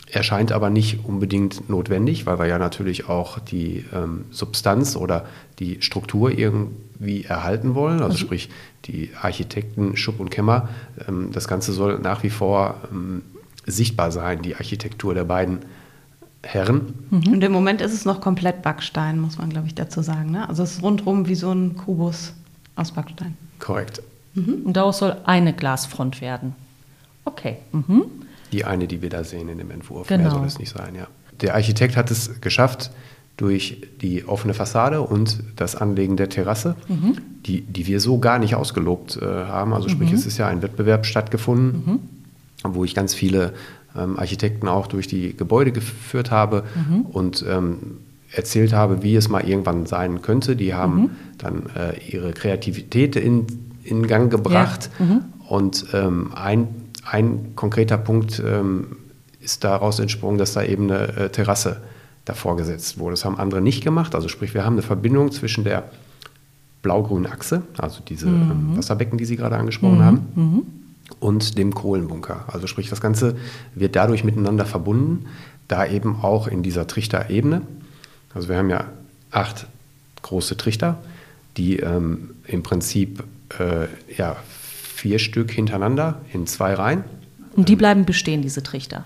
[0.09, 5.25] erscheint aber nicht unbedingt notwendig, weil wir ja natürlich auch die ähm, Substanz oder
[5.59, 7.95] die Struktur irgendwie erhalten wollen.
[7.95, 8.49] Also, also sprich,
[8.85, 10.69] die Architekten Schupp und Kämmer.
[11.07, 13.21] Ähm, das Ganze soll nach wie vor ähm,
[13.65, 15.59] sichtbar sein, die Architektur der beiden
[16.43, 16.93] Herren.
[17.09, 17.33] Mhm.
[17.33, 20.31] Und im Moment ist es noch komplett Backstein, muss man, glaube ich, dazu sagen.
[20.31, 20.47] Ne?
[20.47, 22.33] Also es ist rundherum wie so ein Kubus
[22.75, 23.35] aus Backstein.
[23.59, 24.01] Korrekt.
[24.35, 24.61] Mhm.
[24.65, 26.55] Und daraus soll eine Glasfront werden.
[27.25, 27.57] Okay.
[27.71, 28.03] Mhm.
[28.51, 30.07] Die eine, die wir da sehen in dem Entwurf.
[30.07, 30.23] Genau.
[30.23, 31.07] Mehr soll es nicht sein, ja.
[31.41, 32.91] Der Architekt hat es geschafft,
[33.37, 36.75] durch die offene Fassade und das Anlegen der Terrasse,
[37.45, 39.73] die, die wir so gar nicht ausgelobt äh, haben.
[39.73, 41.99] Also sprich, es ist ja ein Wettbewerb stattgefunden,
[42.63, 43.53] wo ich ganz viele
[43.95, 46.63] ähm, Architekten auch durch die Gebäude geführt habe
[47.11, 47.97] und ähm,
[48.31, 50.55] erzählt habe, wie es mal irgendwann sein könnte.
[50.55, 53.45] Die haben dann äh, ihre Kreativität in,
[53.83, 54.89] in Gang gebracht.
[55.47, 56.67] Und ähm, ein,
[57.09, 58.97] ein konkreter Punkt ähm,
[59.39, 61.81] ist daraus entsprungen, dass da eben eine äh, Terrasse
[62.25, 63.13] davor gesetzt wurde.
[63.13, 64.15] Das haben andere nicht gemacht.
[64.15, 65.89] Also sprich, wir haben eine Verbindung zwischen der
[66.81, 70.65] blau-grünen Achse, also diese ähm, Wasserbecken, die Sie gerade angesprochen haben,
[71.19, 72.45] und dem Kohlenbunker.
[72.47, 73.35] Also sprich, das Ganze
[73.73, 75.25] wird dadurch miteinander verbunden,
[75.67, 77.61] da eben auch in dieser Trichterebene,
[78.35, 78.85] also wir haben ja
[79.31, 79.67] acht
[80.21, 80.97] große Trichter,
[81.57, 83.23] die ähm, im Prinzip
[83.59, 87.03] äh, ja, vier Stück hintereinander in zwei Reihen.
[87.55, 89.05] Und die bleiben bestehen, diese Trichter.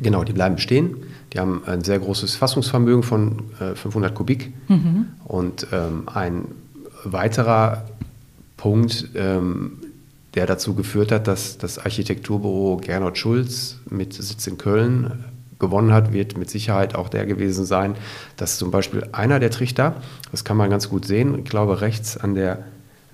[0.00, 0.96] Genau, die bleiben stehen.
[1.32, 4.52] Die haben ein sehr großes Fassungsvermögen von äh, 500 Kubik.
[5.24, 6.46] Und ähm, ein
[7.04, 7.84] weiterer
[8.56, 9.78] Punkt, ähm,
[10.34, 15.24] der dazu geführt hat, dass das Architekturbüro Gernot Schulz mit Sitz in Köln
[15.58, 17.94] gewonnen hat, wird mit Sicherheit auch der gewesen sein,
[18.36, 19.96] dass zum Beispiel einer der Trichter,
[20.30, 22.64] das kann man ganz gut sehen, ich glaube rechts an der,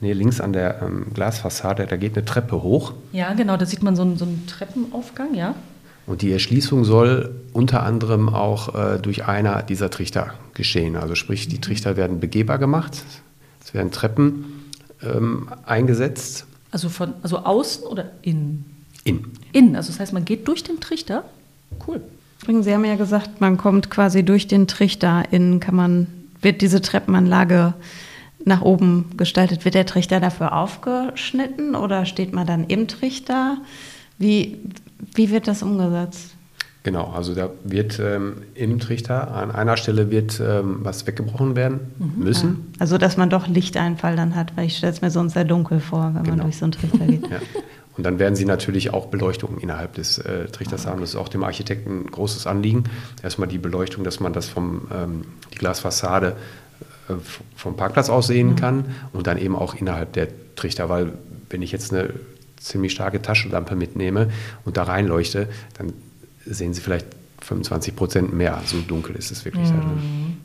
[0.00, 2.92] nee, links an der ähm, Glasfassade, da geht eine Treppe hoch.
[3.12, 5.54] Ja, genau, da sieht man so einen, so einen Treppenaufgang, ja.
[6.06, 10.96] Und die Erschließung soll unter anderem auch äh, durch einer dieser Trichter geschehen.
[10.96, 13.02] Also sprich, die Trichter werden begehbar gemacht.
[13.64, 14.44] Es werden Treppen
[15.02, 16.46] ähm, eingesetzt.
[16.70, 18.64] Also von also außen oder innen?
[19.02, 19.24] In.
[19.52, 21.24] Innen, also das heißt, man geht durch den Trichter.
[21.86, 22.00] Cool.
[22.42, 26.06] Übrigens, Sie haben ja gesagt, man kommt quasi durch den Trichter in, kann man,
[26.40, 27.74] wird diese Treppenanlage
[28.44, 29.64] nach oben gestaltet.
[29.64, 33.58] Wird der Trichter dafür aufgeschnitten oder steht man dann im Trichter?
[34.18, 34.58] Wie,
[35.14, 36.32] wie wird das umgesetzt?
[36.82, 41.80] Genau, also da wird ähm, im Trichter an einer Stelle wird ähm, was weggebrochen werden
[42.16, 42.72] müssen.
[42.78, 45.80] Also, dass man doch Lichteinfall dann hat, weil ich stelle es mir sonst sehr dunkel
[45.80, 46.42] vor, wenn man Genau.
[46.44, 47.22] durch so einen Trichter geht.
[47.30, 47.38] Ja.
[47.96, 51.00] Und dann werden sie natürlich auch Beleuchtung innerhalb des äh, Trichters haben.
[51.00, 52.84] Das ist auch dem Architekten ein großes Anliegen.
[53.22, 55.22] Erstmal die Beleuchtung, dass man das vom ähm,
[55.54, 56.36] die Glasfassade
[57.08, 57.14] äh,
[57.56, 58.84] vom Parkplatz aus sehen kann
[59.14, 61.14] und dann eben auch innerhalb der Trichter, weil
[61.48, 62.10] wenn ich jetzt eine
[62.60, 64.30] ziemlich starke Taschenlampe mitnehme
[64.64, 65.48] und da reinleuchte,
[65.78, 65.92] dann
[66.44, 67.06] sehen Sie vielleicht
[67.42, 68.60] 25 Prozent mehr.
[68.66, 70.38] So dunkel ist es wirklich da drin.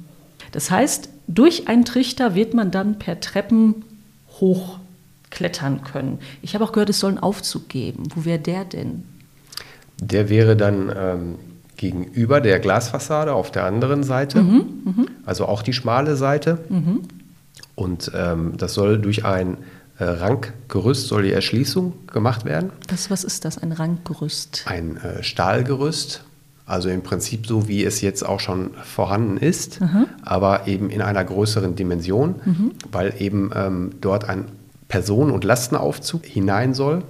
[0.51, 3.85] Das heißt, durch einen Trichter wird man dann per Treppen
[4.39, 6.19] hochklettern können.
[6.41, 8.03] Ich habe auch gehört, es soll einen Aufzug geben.
[8.15, 9.03] Wo wäre der denn?
[10.01, 11.35] Der wäre dann ähm,
[11.77, 14.43] gegenüber der Glasfassade auf der anderen Seite,
[15.25, 16.59] also auch die schmale Seite.
[17.75, 19.57] Und ähm, das soll durch ein
[20.01, 22.71] äh, Rankgerüst, soll die Erschließung gemacht werden.
[22.87, 23.59] Das, was ist das?
[23.59, 24.63] Ein Ranggerüst?
[24.65, 26.23] Ein äh, Stahlgerüst,
[26.65, 29.79] also im Prinzip so, wie es jetzt auch schon vorhanden ist,
[30.23, 32.35] aber eben in einer größeren Dimension,
[32.91, 34.45] weil eben ähm, dort ein
[34.87, 37.03] Personen- und Lastenaufzug hinein soll.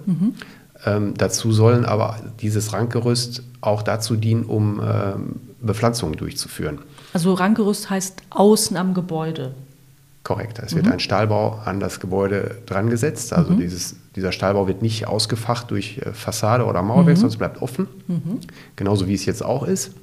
[0.83, 6.79] Ähm, dazu sollen aber dieses Rankgerüst auch dazu dienen, um ähm, Bepflanzungen durchzuführen.
[7.13, 9.53] Also Ranggerüst heißt außen am Gebäude.
[10.23, 10.59] Korrekt.
[10.59, 13.33] Es wird ein Stahlbau an das Gebäude dran gesetzt.
[13.33, 17.61] Also dieses, dieser Stahlbau wird nicht ausgefacht durch äh, Fassade oder Mauerwerk, sondern es bleibt
[17.61, 17.87] offen.
[18.75, 19.95] Genauso wie es jetzt auch ist.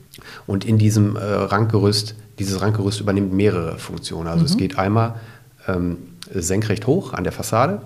[0.47, 4.27] Und in diesem äh, Rankgerüst, dieses Rankgerüst übernimmt mehrere Funktionen.
[4.27, 5.15] Also es geht einmal
[5.69, 5.99] ähm,
[6.35, 7.83] senkrecht hoch an der Fassade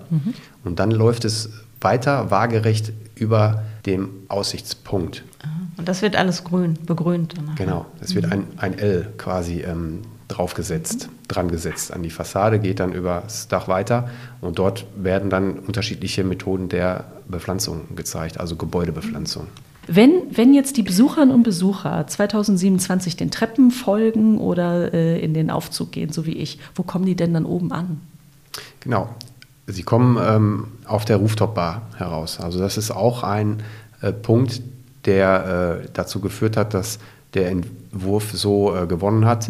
[0.63, 1.49] und dann läuft es
[1.81, 5.23] weiter waagerecht über dem Aussichtspunkt.
[5.77, 7.35] Und das wird alles grün, begrünt.
[7.37, 7.55] danach.
[7.55, 10.01] Genau, es wird ein, ein L quasi ähm,
[10.33, 14.09] draufgesetzt, dran gesetzt an die Fassade, geht dann übers Dach weiter
[14.41, 19.47] und dort werden dann unterschiedliche Methoden der Bepflanzung gezeigt, also Gebäudebepflanzung.
[19.85, 25.49] Wenn, wenn jetzt die Besucherinnen und Besucher 2027 den Treppen folgen oder äh, in den
[25.49, 27.99] Aufzug gehen, so wie ich, wo kommen die denn dann oben an?
[28.79, 29.09] Genau,
[29.67, 32.39] sie kommen ähm, auf der Rooftop-Bar heraus.
[32.39, 33.61] Also das ist auch ein
[34.01, 34.61] äh, Punkt,
[35.05, 36.99] der äh, dazu geführt hat, dass
[37.33, 37.51] der
[37.93, 39.49] Entwurf so äh, gewonnen hat.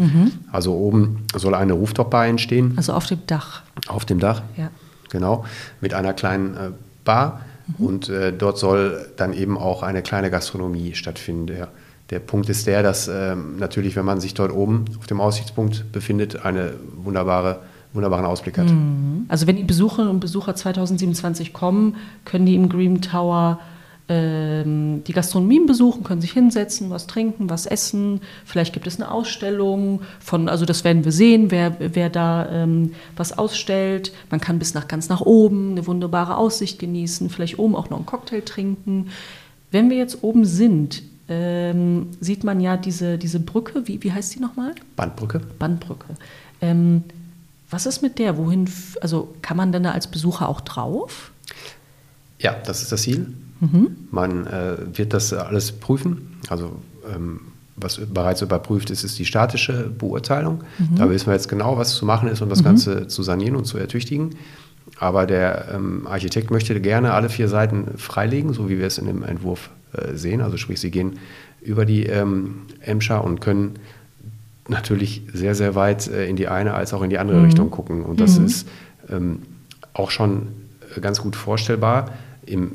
[0.52, 2.74] Also oben soll eine Rooftop-Bar entstehen.
[2.76, 3.64] Also auf dem Dach.
[3.88, 4.70] Auf dem Dach, Ja.
[5.10, 5.46] genau,
[5.82, 6.70] mit einer kleinen äh,
[7.06, 7.41] Bar.
[7.78, 11.48] Und äh, dort soll dann eben auch eine kleine Gastronomie stattfinden.
[11.48, 11.70] Der,
[12.10, 15.89] der Punkt ist der, dass ähm, natürlich, wenn man sich dort oben auf dem Aussichtspunkt
[15.94, 17.60] befindet, eine wunderbare,
[17.94, 18.68] wunderbaren Ausblick hat.
[19.30, 23.60] Also wenn die Besucherinnen und Besucher 2027 kommen, können die im Green Tower
[24.10, 28.20] die Gastronomien besuchen, können sich hinsetzen, was trinken, was essen.
[28.43, 32.93] Vielleicht gibt es eine Ausstellung von, also das werden wir sehen, wer, wer da ähm,
[33.16, 34.12] was ausstellt.
[34.30, 37.97] Man kann bis nach ganz nach oben eine wunderbare Aussicht genießen, vielleicht oben auch noch
[37.97, 39.08] einen Cocktail trinken.
[39.72, 44.36] Wenn wir jetzt oben sind, ähm, sieht man ja diese, diese Brücke, wie, wie heißt
[44.36, 44.76] die nochmal?
[44.97, 45.39] Bandbrücke.
[45.60, 46.08] Bandbrücke.
[46.60, 47.04] Ähm,
[47.70, 48.38] was ist mit der?
[48.38, 51.32] Wohin, also kann man denn da als Besucher auch drauf?
[52.39, 53.34] Ja, das ist das Ziel.
[54.11, 56.38] Man äh, wird das alles prüfen.
[56.49, 56.74] Also
[57.14, 57.39] ähm,
[57.76, 60.64] was bereits überprüft ist, ist die statische Beurteilung.
[60.95, 63.66] Da wissen wir jetzt genau, was zu machen ist, um das Ganze zu sanieren und
[63.66, 64.36] zu ertüchtigen.
[64.99, 69.07] Aber der ähm, Architekt möchte gerne alle vier Seiten freilegen, so wie wir es in
[69.07, 70.41] dem Entwurf äh, sehen.
[70.41, 71.20] Also sprich, sie gehen
[71.61, 73.80] über die ähm, Emscher und können
[74.68, 78.03] natürlich sehr, sehr weit äh, in die eine als auch in die andere Richtung gucken.
[78.03, 78.68] Und das ist
[79.09, 79.39] ähm,
[79.93, 80.49] auch schon
[80.95, 82.11] äh, ganz gut vorstellbar
[82.45, 82.72] im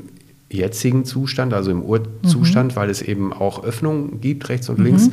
[0.51, 5.11] jetzigen Zustand, also im Urzustand, weil es eben auch Öffnungen gibt, rechts und links.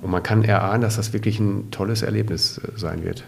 [0.00, 3.24] Und man kann erahnen, dass das wirklich ein tolles Erlebnis äh, sein wird.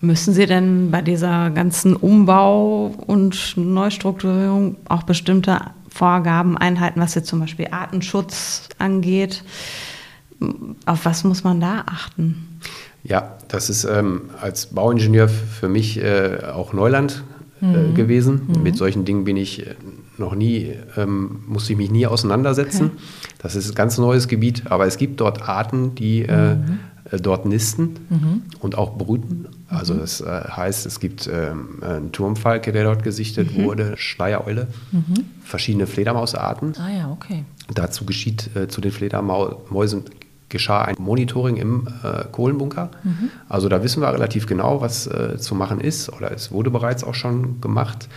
[0.00, 7.28] Müssen Sie denn bei dieser ganzen Umbau- und Neustrukturierung auch bestimmte Vorgaben einhalten, was jetzt
[7.28, 9.42] zum Beispiel Artenschutz angeht?
[10.84, 12.60] Auf was muss man da achten?
[13.04, 17.24] Ja, das ist ähm, als Bauingenieur für mich äh, auch Neuland
[17.74, 18.42] äh, gewesen.
[18.62, 19.74] Mit solchen Dingen bin ich äh,
[20.18, 22.92] noch nie, ähm, musste ich mich nie auseinandersetzen.
[23.38, 26.56] Das ist ein ganz neues Gebiet, aber es gibt dort Arten, die äh,
[27.10, 27.96] äh, dort nisten
[28.60, 29.46] und auch brüten.
[29.68, 34.68] Also das äh, heißt, es gibt ähm, einen Turmfalke, der dort gesichtet wurde, Schleiereule,
[35.42, 36.74] verschiedene Fledermausarten.
[36.78, 37.44] Ah ja, okay.
[37.74, 40.04] Dazu geschieht äh, zu den Fledermäusen
[40.48, 42.90] geschah ein Monitoring im äh, Kohlenbunker.
[43.48, 47.04] Also da wissen wir relativ genau, was äh, zu machen ist oder es wurde bereits
[47.04, 48.08] auch schon gemacht.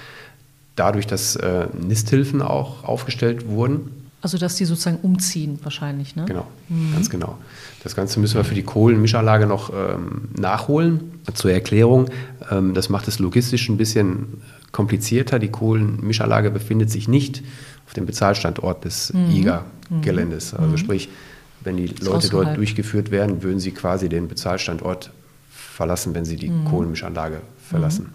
[0.75, 3.91] Dadurch, dass äh, Nisthilfen auch aufgestellt wurden.
[4.21, 6.25] Also, dass die sozusagen umziehen wahrscheinlich, ne?
[6.25, 6.45] Genau,
[6.93, 7.38] ganz genau.
[7.84, 11.21] Das Ganze müssen wir für die Kohlenmischanlage noch ähm, nachholen.
[11.34, 12.09] Zur Erklärung,
[12.51, 14.41] ähm, das macht es logistisch ein bisschen
[14.73, 15.39] komplizierter.
[15.39, 17.43] Die Kohlenmischanlage befindet sich nicht
[17.88, 20.53] auf dem Bezahlstandort des IGA-Geländes.
[20.53, 21.09] Also sprich,
[21.64, 25.12] wenn die Leute dort durchgeführt werden, würden sie quasi den Bezahlstandort
[25.49, 28.14] verlassen, wenn sie die Kohlenmischanlage verlassen.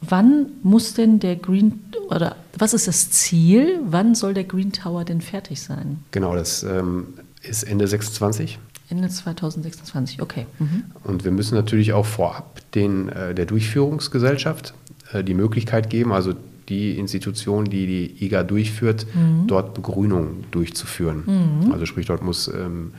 [0.00, 3.80] Wann muss denn der Green oder was ist das Ziel?
[3.84, 6.02] Wann soll der Green Tower denn fertig sein?
[6.10, 7.08] Genau, das ähm,
[7.42, 8.58] ist Ende 26.
[8.88, 10.46] Ende 2026, okay.
[10.58, 10.84] Mhm.
[11.04, 14.74] Und wir müssen natürlich auch vorab den, äh, der Durchführungsgesellschaft
[15.12, 16.34] äh, die Möglichkeit geben, also
[16.70, 19.06] die Institution, die die IGA durchführt,
[19.46, 21.24] dort Begrünung durchzuführen.
[21.72, 22.92] Also sprich, dort muss ähm,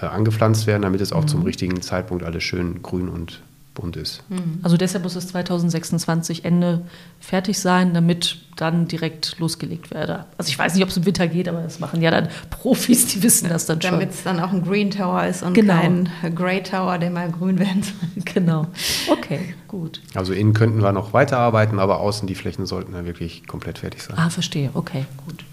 [0.00, 3.42] äh, angepflanzt werden, damit es auch zum richtigen Zeitpunkt alles schön grün und
[3.76, 4.22] bunt ist.
[4.62, 6.82] Also deshalb muss es 2026 Ende
[7.20, 10.24] fertig sein, damit dann direkt losgelegt werde.
[10.38, 13.06] Also ich weiß nicht, ob es im Winter geht, aber das machen ja dann Profis,
[13.06, 13.92] die wissen das dann schon.
[13.92, 15.74] Damit es dann auch ein Green Tower ist und Genau.
[15.74, 18.24] kein Grey Tower, der mal grün werden soll.
[18.34, 18.66] Genau.
[19.08, 20.00] Okay, gut.
[20.14, 24.02] Also innen könnten wir noch weiterarbeiten, aber außen die Flächen sollten dann wirklich komplett fertig
[24.02, 24.16] sein.
[24.18, 24.70] Ah, verstehe.
[24.74, 25.44] Okay, gut.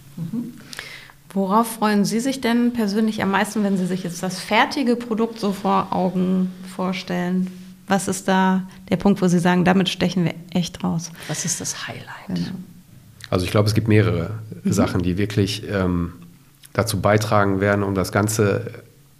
[1.33, 5.39] Worauf freuen Sie sich denn persönlich am meisten, wenn Sie sich jetzt das fertige Produkt
[5.39, 7.47] so vor Augen vorstellen?
[7.93, 11.11] Was ist da der Punkt, wo Sie sagen, damit stechen wir echt raus?
[11.27, 12.25] Was ist das Highlight?
[12.27, 12.57] Genau.
[13.29, 14.31] Also ich glaube, es gibt mehrere
[14.65, 16.13] Sachen, die wirklich ähm,
[16.73, 18.71] dazu beitragen werden, um das Ganze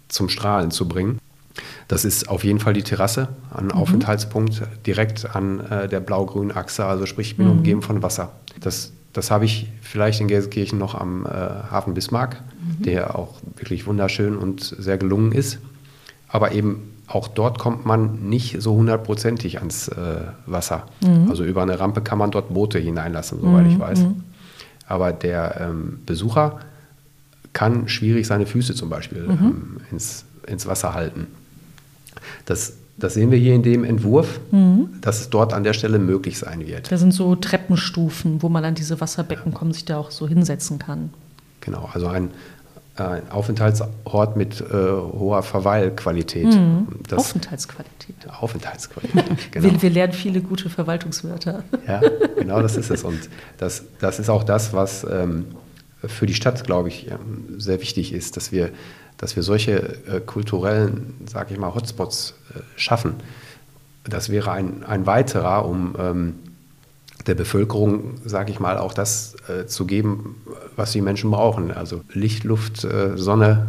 [0.08, 1.20] zum Strahlen zu bringen.
[1.86, 6.84] Das ist auf jeden Fall die Terrasse, ein Aufenthaltspunkt direkt an äh, der blau-grünen Achse,
[6.84, 8.32] also sprich, ich bin umgeben von Wasser.
[8.58, 12.42] Das, das habe ich vielleicht in Gelsenkirchen noch am äh, Hafen Bismarck,
[12.80, 15.60] der auch wirklich wunderschön und sehr gelungen ist.
[16.26, 20.86] Aber eben auch dort kommt man nicht so hundertprozentig ans äh, Wasser.
[21.28, 24.06] Also über eine Rampe kann man dort Boote hineinlassen, soweit ich weiß.
[24.86, 26.60] Aber der ähm, Besucher
[27.52, 31.26] kann schwierig seine Füße zum Beispiel ähm, ins, ins Wasser halten.
[32.46, 34.40] Das, das sehen wir hier in dem Entwurf,
[35.00, 36.90] dass es dort an der Stelle möglich sein wird.
[36.90, 40.78] Da sind so Treppenstufen, wo man an diese Wasserbecken kommt, sich da auch so hinsetzen
[40.78, 41.10] kann.
[41.60, 42.30] Genau, also ein,
[42.96, 46.56] ein Aufenthaltsort mit äh, hoher Verweilqualität.
[47.08, 48.14] Das, Aufenthaltsqualität.
[48.40, 49.72] Aufenthaltsqualität, genau.
[49.72, 51.64] Wir, wir lernen viele gute Verwaltungswörter.
[51.88, 52.00] Ja,
[52.38, 53.02] genau das ist es.
[53.02, 53.28] Und
[53.58, 55.46] das, das ist auch das, was ähm,
[56.06, 58.70] für die Stadt, glaube ich, ähm, sehr wichtig ist, dass wir,
[59.16, 63.14] dass wir solche äh, kulturellen, sage ich mal, Hotspots äh, schaffen.
[64.04, 66.34] Das wäre ein, ein weiterer, um ähm,
[67.26, 70.36] der Bevölkerung, sage ich mal, auch das äh, zu geben,
[70.76, 71.70] was die Menschen brauchen.
[71.70, 73.68] Also Licht, Luft, äh, Sonne,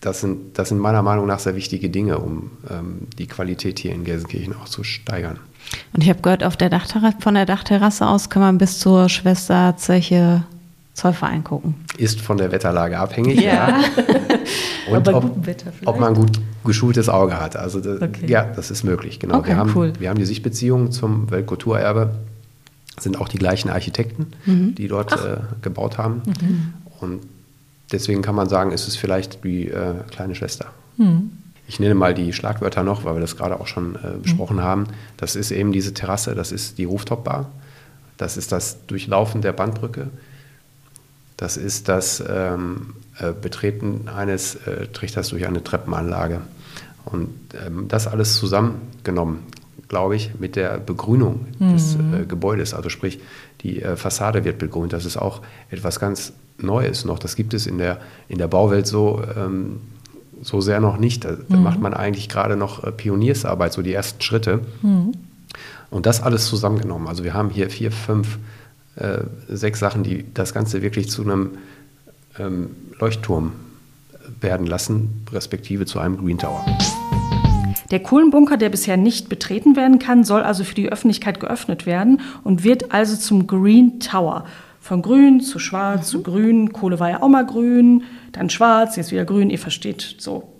[0.00, 3.92] das sind, das sind meiner Meinung nach sehr wichtige Dinge, um ähm, die Qualität hier
[3.92, 5.38] in Gelsenkirchen auch zu steigern.
[5.92, 9.08] Und ich habe gehört, auf der Dachterrasse, von der Dachterrasse aus kann man bis zur
[9.08, 10.44] Schwesterzeche
[10.94, 11.74] Zollverein gucken.
[11.96, 13.40] Ist von der Wetterlage abhängig.
[13.40, 13.80] Ja.
[14.90, 17.56] Und Aber bei ob, ob man gut geschultes Auge hat.
[17.56, 18.26] Also das, Okay.
[18.26, 19.20] ja, das ist möglich.
[19.20, 19.38] Genau.
[19.38, 19.92] Okay, wir, haben, cool.
[19.98, 22.10] wir haben die Sichtbeziehungen zum Weltkulturerbe.
[23.00, 24.74] Sind auch die gleichen Architekten, Mhm.
[24.74, 26.22] die dort äh, gebaut haben.
[27.00, 27.22] Und
[27.92, 30.66] deswegen kann man sagen, ist es vielleicht die äh, kleine Schwester.
[30.96, 31.30] Mhm.
[31.66, 34.62] Ich nenne mal die Schlagwörter noch, weil wir das gerade auch schon äh, besprochen mhm.
[34.62, 34.86] haben.
[35.16, 37.50] Das ist eben diese Terrasse, das ist die Rooftop-Bar,
[38.16, 40.08] das ist das Durchlaufen der Bandbrücke,
[41.36, 46.40] das ist das ähm, äh, Betreten eines äh, Trichters durch eine Treppenanlage.
[47.04, 47.28] Und
[47.64, 49.40] ähm, das alles zusammengenommen,
[49.86, 51.72] glaube ich, mit der Begrünung mhm.
[51.72, 53.20] des äh, Gebäudes, also sprich,
[53.62, 54.92] die äh, Fassade wird begrünt.
[54.92, 57.18] Das ist auch etwas ganz Neues noch.
[57.18, 57.98] Das gibt es in der,
[58.28, 59.80] in der Bauwelt so, ähm,
[60.42, 61.24] so sehr noch nicht.
[61.24, 61.62] Da, mhm.
[61.62, 64.60] macht man eigentlich gerade noch äh, Pioniersarbeit, so die ersten Schritte.
[64.82, 65.12] Mhm.
[65.90, 67.08] Und das alles zusammengenommen.
[67.08, 68.38] Also wir haben hier vier, fünf,
[68.96, 71.50] äh, sechs Sachen, die das Ganze wirklich zu einem
[72.38, 73.52] ähm, Leuchtturm
[74.40, 76.64] werden lassen, respektive zu einem Green Tower.
[77.90, 82.20] Der Kohlenbunker, der bisher nicht betreten werden kann, soll also für die Öffentlichkeit geöffnet werden
[82.44, 84.44] und wird also zum Green Tower.
[84.80, 86.04] Von grün zu schwarz mhm.
[86.04, 86.72] zu grün.
[86.72, 89.50] Kohle war ja auch mal grün, dann schwarz, jetzt wieder grün.
[89.50, 90.57] Ihr versteht so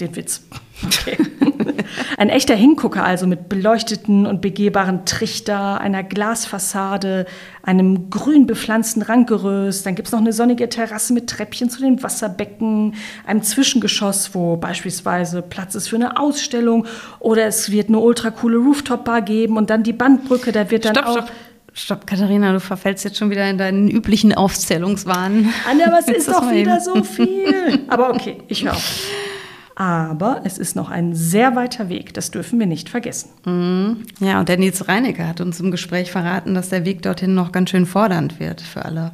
[0.00, 0.42] den Witz.
[0.84, 1.16] Okay.
[2.16, 7.26] Ein echter Hingucker also mit beleuchteten und begehbaren Trichter, einer Glasfassade,
[7.62, 9.84] einem grün bepflanzten Ranggeröst.
[9.86, 12.94] Dann gibt es noch eine sonnige Terrasse mit Treppchen zu den Wasserbecken,
[13.26, 16.86] einem Zwischengeschoss, wo beispielsweise Platz ist für eine Ausstellung
[17.18, 20.94] oder es wird eine ultra coole Rooftop-Bar geben und dann die Bandbrücke, da wird dann
[20.94, 21.12] stopp, auch...
[21.12, 21.30] Stopp.
[21.74, 25.54] Stopp, Katharina, du verfällst jetzt schon wieder in deinen üblichen Aufzählungswahn.
[25.66, 27.80] Anna, was ist doch wieder so viel?
[27.88, 29.00] Aber okay, ich höre auf.
[29.74, 33.30] Aber es ist noch ein sehr weiter Weg, das dürfen wir nicht vergessen.
[33.46, 34.02] Mhm.
[34.20, 37.52] Ja, und der Nils Reinecke hat uns im Gespräch verraten, dass der Weg dorthin noch
[37.52, 39.12] ganz schön fordernd wird für alle.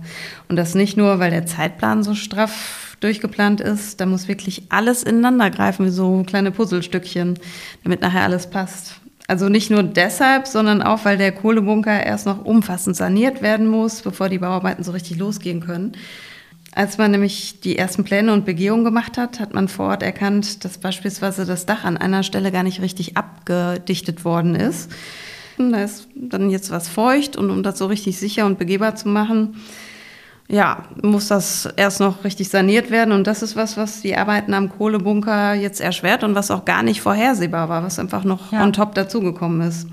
[0.48, 5.04] Und das nicht nur, weil der Zeitplan so straff durchgeplant ist, da muss wirklich alles
[5.04, 7.38] ineinander greifen, wie so kleine Puzzlestückchen,
[7.84, 9.00] damit nachher alles passt.
[9.28, 14.00] Also nicht nur deshalb, sondern auch, weil der Kohlebunker erst noch umfassend saniert werden muss,
[14.00, 15.92] bevor die Bauarbeiten so richtig losgehen können.
[16.74, 20.64] Als man nämlich die ersten Pläne und Begehungen gemacht hat, hat man vor Ort erkannt,
[20.64, 24.90] dass beispielsweise das Dach an einer Stelle gar nicht richtig abgedichtet worden ist.
[25.58, 29.08] Da ist dann jetzt was feucht und um das so richtig sicher und begehbar zu
[29.08, 29.56] machen,
[30.48, 33.12] ja, muss das erst noch richtig saniert werden.
[33.12, 36.82] Und das ist was, was die Arbeiten am Kohlebunker jetzt erschwert und was auch gar
[36.82, 38.62] nicht vorhersehbar war, was einfach noch ja.
[38.62, 39.88] on top dazugekommen ist.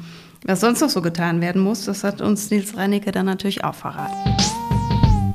[0.46, 3.76] Was sonst noch so getan werden muss, das hat uns Nils Reinicke dann natürlich auch
[3.76, 4.14] verraten.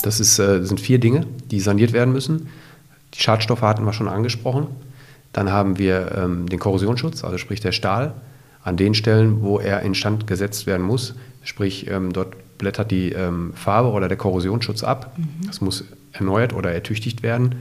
[0.02, 2.48] Das, ist, äh, das sind vier Dinge, die saniert werden müssen.
[3.14, 4.68] Die Schadstoffe hatten wir schon angesprochen.
[5.32, 8.14] Dann haben wir ähm, den Korrosionsschutz, also sprich der Stahl,
[8.62, 11.14] an den Stellen, wo er instand gesetzt werden muss.
[11.42, 15.16] Sprich, ähm, dort blättert die ähm, Farbe oder der Korrosionsschutz ab.
[15.16, 15.46] Mhm.
[15.46, 17.56] Das muss erneuert oder ertüchtigt werden.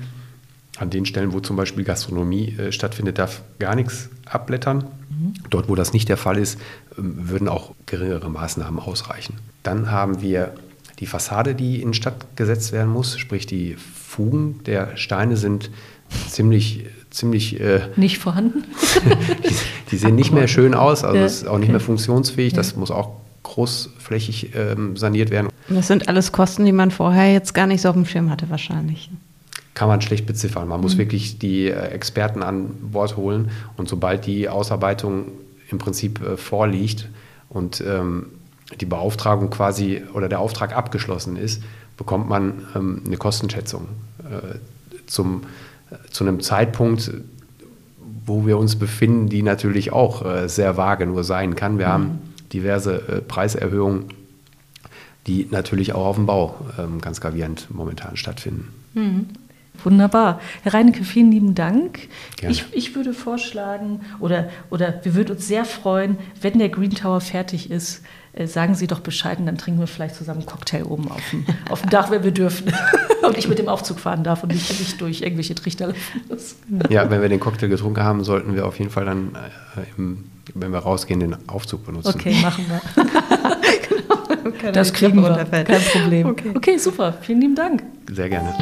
[0.78, 4.86] An den Stellen, wo zum Beispiel Gastronomie äh, stattfindet, darf gar nichts abblättern.
[5.10, 5.34] Mhm.
[5.50, 6.60] Dort, wo das nicht der Fall ist,
[6.98, 9.36] ähm, würden auch geringere Maßnahmen ausreichen.
[9.64, 10.54] Dann haben wir
[11.00, 15.70] die Fassade, die instand gesetzt werden muss, sprich die Fugen der Steine sind
[16.28, 18.64] ziemlich, ziemlich äh, nicht vorhanden.
[19.50, 19.56] die,
[19.92, 22.54] die, sehen nicht mehr schön aus, also ja, ist auch nicht mehr funktionsfähig.
[22.54, 23.12] Das muss auch
[23.44, 25.50] großflächig ähm, saniert werden.
[25.70, 28.50] Das sind alles Kosten, die man vorher jetzt gar nicht so auf dem Schirm hatte,
[28.50, 29.10] wahrscheinlich.
[29.74, 30.68] Kann man schlecht beziffern.
[30.68, 30.84] Man mhm.
[30.84, 35.26] muss wirklich die äh, Experten an Bord holen und sobald die Ausarbeitung
[35.70, 37.08] im Prinzip äh, vorliegt
[37.48, 38.26] und ähm,
[38.80, 41.64] die Beauftragung quasi oder der Auftrag abgeschlossen ist,
[41.98, 43.88] bekommt man ähm, eine Kostenschätzung
[44.20, 44.58] äh,
[45.08, 45.44] zum,
[45.92, 47.12] äh, zu einem Zeitpunkt,
[48.26, 51.78] wo wir uns befinden, die natürlich auch äh, sehr vage nur sein kann.
[51.78, 51.92] Wir mhm.
[51.92, 52.20] haben
[52.54, 54.06] diverse äh, Preiserhöhungen,
[55.28, 58.70] die natürlich auch auf dem Bau ähm, ganz gravierend momentan stattfinden.
[58.94, 59.28] Mhm.
[59.84, 60.42] Wunderbar.
[60.64, 62.10] Herr Reinecke, vielen lieben Dank.
[62.42, 67.22] Ich, ich, würde vorschlagen, oder, oder wir würden uns sehr freuen, wenn der Green Tower
[67.22, 68.04] fertig ist,
[68.46, 71.46] sagen Sie doch Bescheid und dann trinken wir vielleicht zusammen einen Cocktail oben auf dem,
[71.70, 72.72] auf dem Dach, wenn wir dürfen.
[73.24, 75.94] und ich mit dem Aufzug fahren darf und nicht, nicht durch irgendwelche Trichter
[76.90, 79.36] Ja, wenn wir den Cocktail getrunken haben, sollten wir auf jeden Fall dann,
[79.76, 82.14] äh, im, wenn wir rausgehen, den Aufzug benutzen.
[82.16, 83.04] Okay, machen wir.
[84.60, 86.28] genau, das kriegen wir, kein Problem.
[86.28, 86.52] Okay.
[86.56, 87.18] okay, super.
[87.22, 87.84] Vielen lieben Dank.
[88.12, 88.54] Sehr gerne.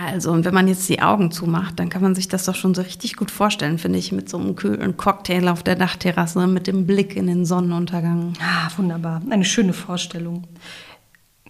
[0.00, 2.72] Also, und wenn man jetzt die Augen zumacht, dann kann man sich das doch schon
[2.72, 6.68] so richtig gut vorstellen, finde ich, mit so einem kühlen Cocktail auf der Dachterrasse, mit
[6.68, 8.34] dem Blick in den Sonnenuntergang.
[8.40, 9.22] Ah, wunderbar.
[9.28, 10.44] Eine schöne Vorstellung.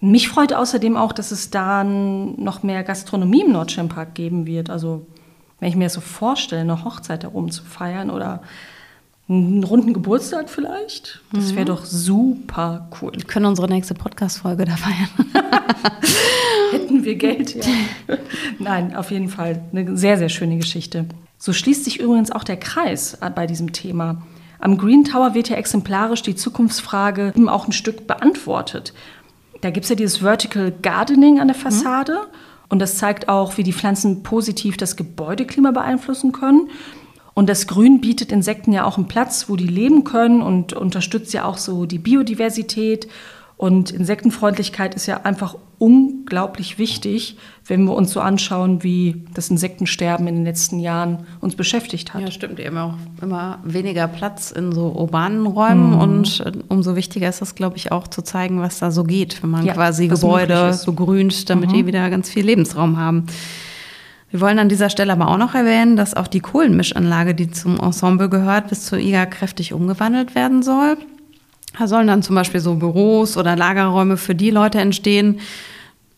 [0.01, 4.71] Mich freut außerdem auch, dass es da noch mehr Gastronomie im Nordsternpark geben wird.
[4.71, 5.05] Also,
[5.59, 8.41] wenn ich mir das so vorstelle, eine Hochzeit da oben zu feiern oder
[9.29, 11.21] einen runden Geburtstag vielleicht.
[11.31, 11.67] Das wäre mhm.
[11.67, 13.11] doch super cool.
[13.13, 15.09] Wir können unsere nächste Podcast-Folge da feiern.
[16.71, 17.63] Hätten wir Geld, ja.
[18.57, 21.05] Nein, auf jeden Fall eine sehr, sehr schöne Geschichte.
[21.37, 24.23] So schließt sich übrigens auch der Kreis bei diesem Thema.
[24.59, 28.93] Am Green Tower wird ja exemplarisch die Zukunftsfrage auch ein Stück beantwortet.
[29.61, 31.61] Da gibt es ja dieses Vertical Gardening an der mhm.
[31.61, 32.13] Fassade.
[32.13, 32.69] Mhm.
[32.69, 36.69] Und das zeigt auch, wie die Pflanzen positiv das Gebäudeklima beeinflussen können.
[37.33, 41.33] Und das Grün bietet Insekten ja auch einen Platz, wo die leben können und unterstützt
[41.33, 43.07] ja auch so die Biodiversität.
[43.57, 50.27] Und Insektenfreundlichkeit ist ja einfach unglaublich wichtig, wenn wir uns so anschauen, wie das Insektensterben
[50.27, 52.21] in den letzten Jahren uns beschäftigt hat.
[52.21, 52.59] Ja, stimmt.
[52.59, 55.91] Eben auch immer weniger Platz in so urbanen Räumen.
[55.91, 55.99] Mhm.
[55.99, 59.41] Und äh, umso wichtiger ist es, glaube ich, auch zu zeigen, was da so geht,
[59.43, 61.73] wenn man ja, quasi Gebäude so grünt, damit mhm.
[61.73, 63.25] die wieder ganz viel Lebensraum haben.
[64.31, 67.79] Wir wollen an dieser Stelle aber auch noch erwähnen, dass auch die Kohlenmischanlage, die zum
[67.79, 70.97] Ensemble gehört, bis zur IGA kräftig umgewandelt werden soll.
[71.77, 75.39] Da sollen dann zum Beispiel so Büros oder Lagerräume für die Leute entstehen,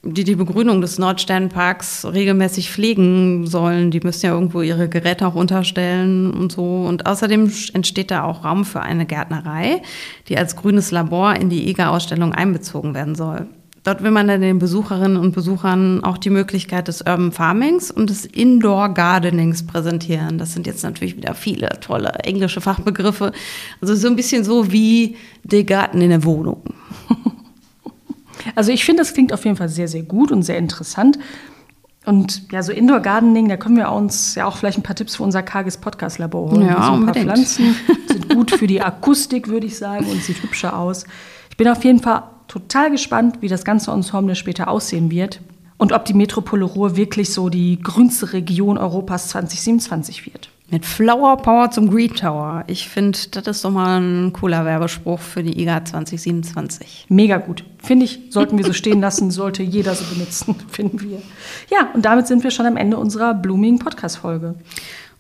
[0.03, 3.91] die die Begrünung des Nordsternparks regelmäßig pflegen sollen.
[3.91, 6.86] Die müssen ja irgendwo ihre Geräte auch unterstellen und so.
[6.88, 9.84] Und außerdem entsteht da auch Raum für eine Gärtnerei,
[10.28, 13.47] die als grünes Labor in die IGA-Ausstellung einbezogen werden soll.
[13.84, 18.12] Dort will man dann den Besucherinnen und Besuchern auch die Möglichkeit des Urban Farmings und
[18.12, 20.38] des Indoor Gardenings präsentieren.
[20.38, 23.32] Das sind jetzt natürlich wieder viele tolle englische Fachbegriffe.
[23.82, 26.62] Also so ein bisschen so wie der Garten in der Wohnung.
[28.56, 31.20] Also ich finde, das klingt auf jeden Fall sehr, sehr gut und sehr interessant.
[32.06, 35.16] Und ja, so Indoor Gardening, da können wir uns ja auch vielleicht ein paar Tipps
[35.16, 36.66] für unser karges Podcast Labor holen.
[36.66, 37.76] Ja, so ein paar Pflanzen
[38.08, 41.06] sind gut für die Akustik, würde ich sagen, und sieht hübscher aus.
[41.52, 45.39] Ich bin auf jeden Fall total gespannt, wie das ganze Ensemble später aussehen wird
[45.78, 50.49] und ob die Metropole Ruhr wirklich so die grünste Region Europas 2027 wird.
[50.70, 52.66] Mit Flower Power zum Green Tower.
[52.68, 57.06] Ich finde, das ist doch mal ein cooler Werbespruch für die IGA 2027.
[57.08, 57.64] Mega gut.
[57.78, 61.22] Finde ich, sollten wir so stehen lassen, sollte jeder so benutzen, finden wir.
[61.70, 64.56] Ja, und damit sind wir schon am Ende unserer Blooming Podcast-Folge.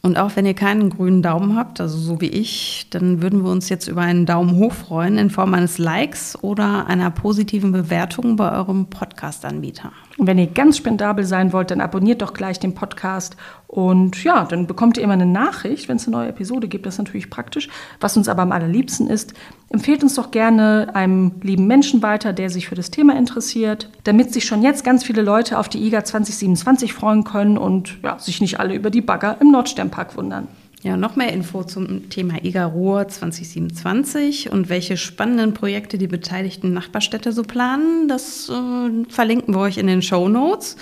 [0.03, 3.51] Und auch wenn ihr keinen grünen Daumen habt, also so wie ich, dann würden wir
[3.51, 8.35] uns jetzt über einen Daumen hoch freuen in Form eines Likes oder einer positiven Bewertung
[8.35, 9.91] bei eurem Podcast-Anbieter.
[10.21, 13.35] Und wenn ihr ganz spendabel sein wollt, dann abonniert doch gleich den Podcast.
[13.65, 16.85] Und ja, dann bekommt ihr immer eine Nachricht, wenn es eine neue Episode gibt.
[16.85, 17.69] Das ist natürlich praktisch.
[17.99, 19.33] Was uns aber am allerliebsten ist,
[19.69, 24.31] empfehlt uns doch gerne einem lieben Menschen weiter, der sich für das Thema interessiert, damit
[24.31, 28.41] sich schon jetzt ganz viele Leute auf die IGA 2027 freuen können und ja, sich
[28.41, 30.47] nicht alle über die Bagger im Nordsternpark wundern.
[30.83, 36.73] Ja, noch mehr Info zum Thema IGA Ruhr 2027 und welche spannenden Projekte die beteiligten
[36.73, 40.77] Nachbarstädte so planen, das äh, verlinken wir euch in den Show Notes.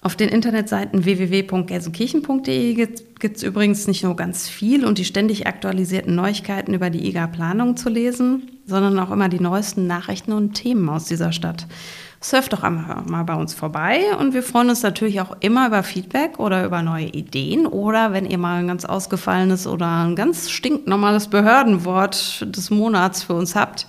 [0.00, 6.16] Auf den Internetseiten www.gelsenkirchen.de gibt es übrigens nicht nur ganz viel und die ständig aktualisierten
[6.16, 11.04] Neuigkeiten über die IGA-Planung zu lesen, sondern auch immer die neuesten Nachrichten und Themen aus
[11.04, 11.68] dieser Stadt
[12.22, 16.38] surft doch mal bei uns vorbei und wir freuen uns natürlich auch immer über Feedback
[16.38, 21.28] oder über neue Ideen oder wenn ihr mal ein ganz ausgefallenes oder ein ganz stinknormales
[21.28, 23.86] Behördenwort des Monats für uns habt,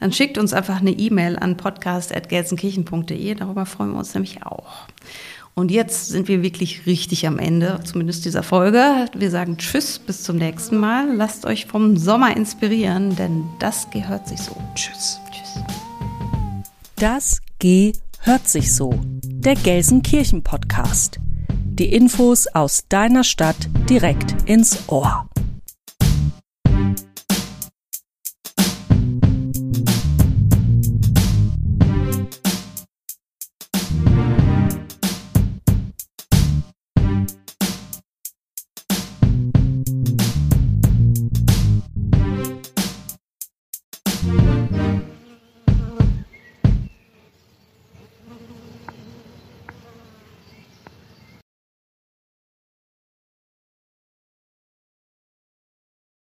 [0.00, 3.34] dann schickt uns einfach eine E-Mail an podcast.gelsenkirchen.de.
[3.34, 4.86] Darüber freuen wir uns nämlich auch.
[5.54, 9.06] Und jetzt sind wir wirklich richtig am Ende, zumindest dieser Folge.
[9.14, 11.14] Wir sagen Tschüss, bis zum nächsten Mal.
[11.14, 14.56] Lasst euch vom Sommer inspirieren, denn das gehört sich so.
[14.74, 15.20] Tschüss.
[15.30, 15.62] Tschüss.
[16.96, 18.92] Das G hört sich so.
[19.24, 21.18] Der Gelsenkirchen Podcast.
[21.48, 23.56] Die Infos aus deiner Stadt
[23.88, 25.30] direkt ins Ohr.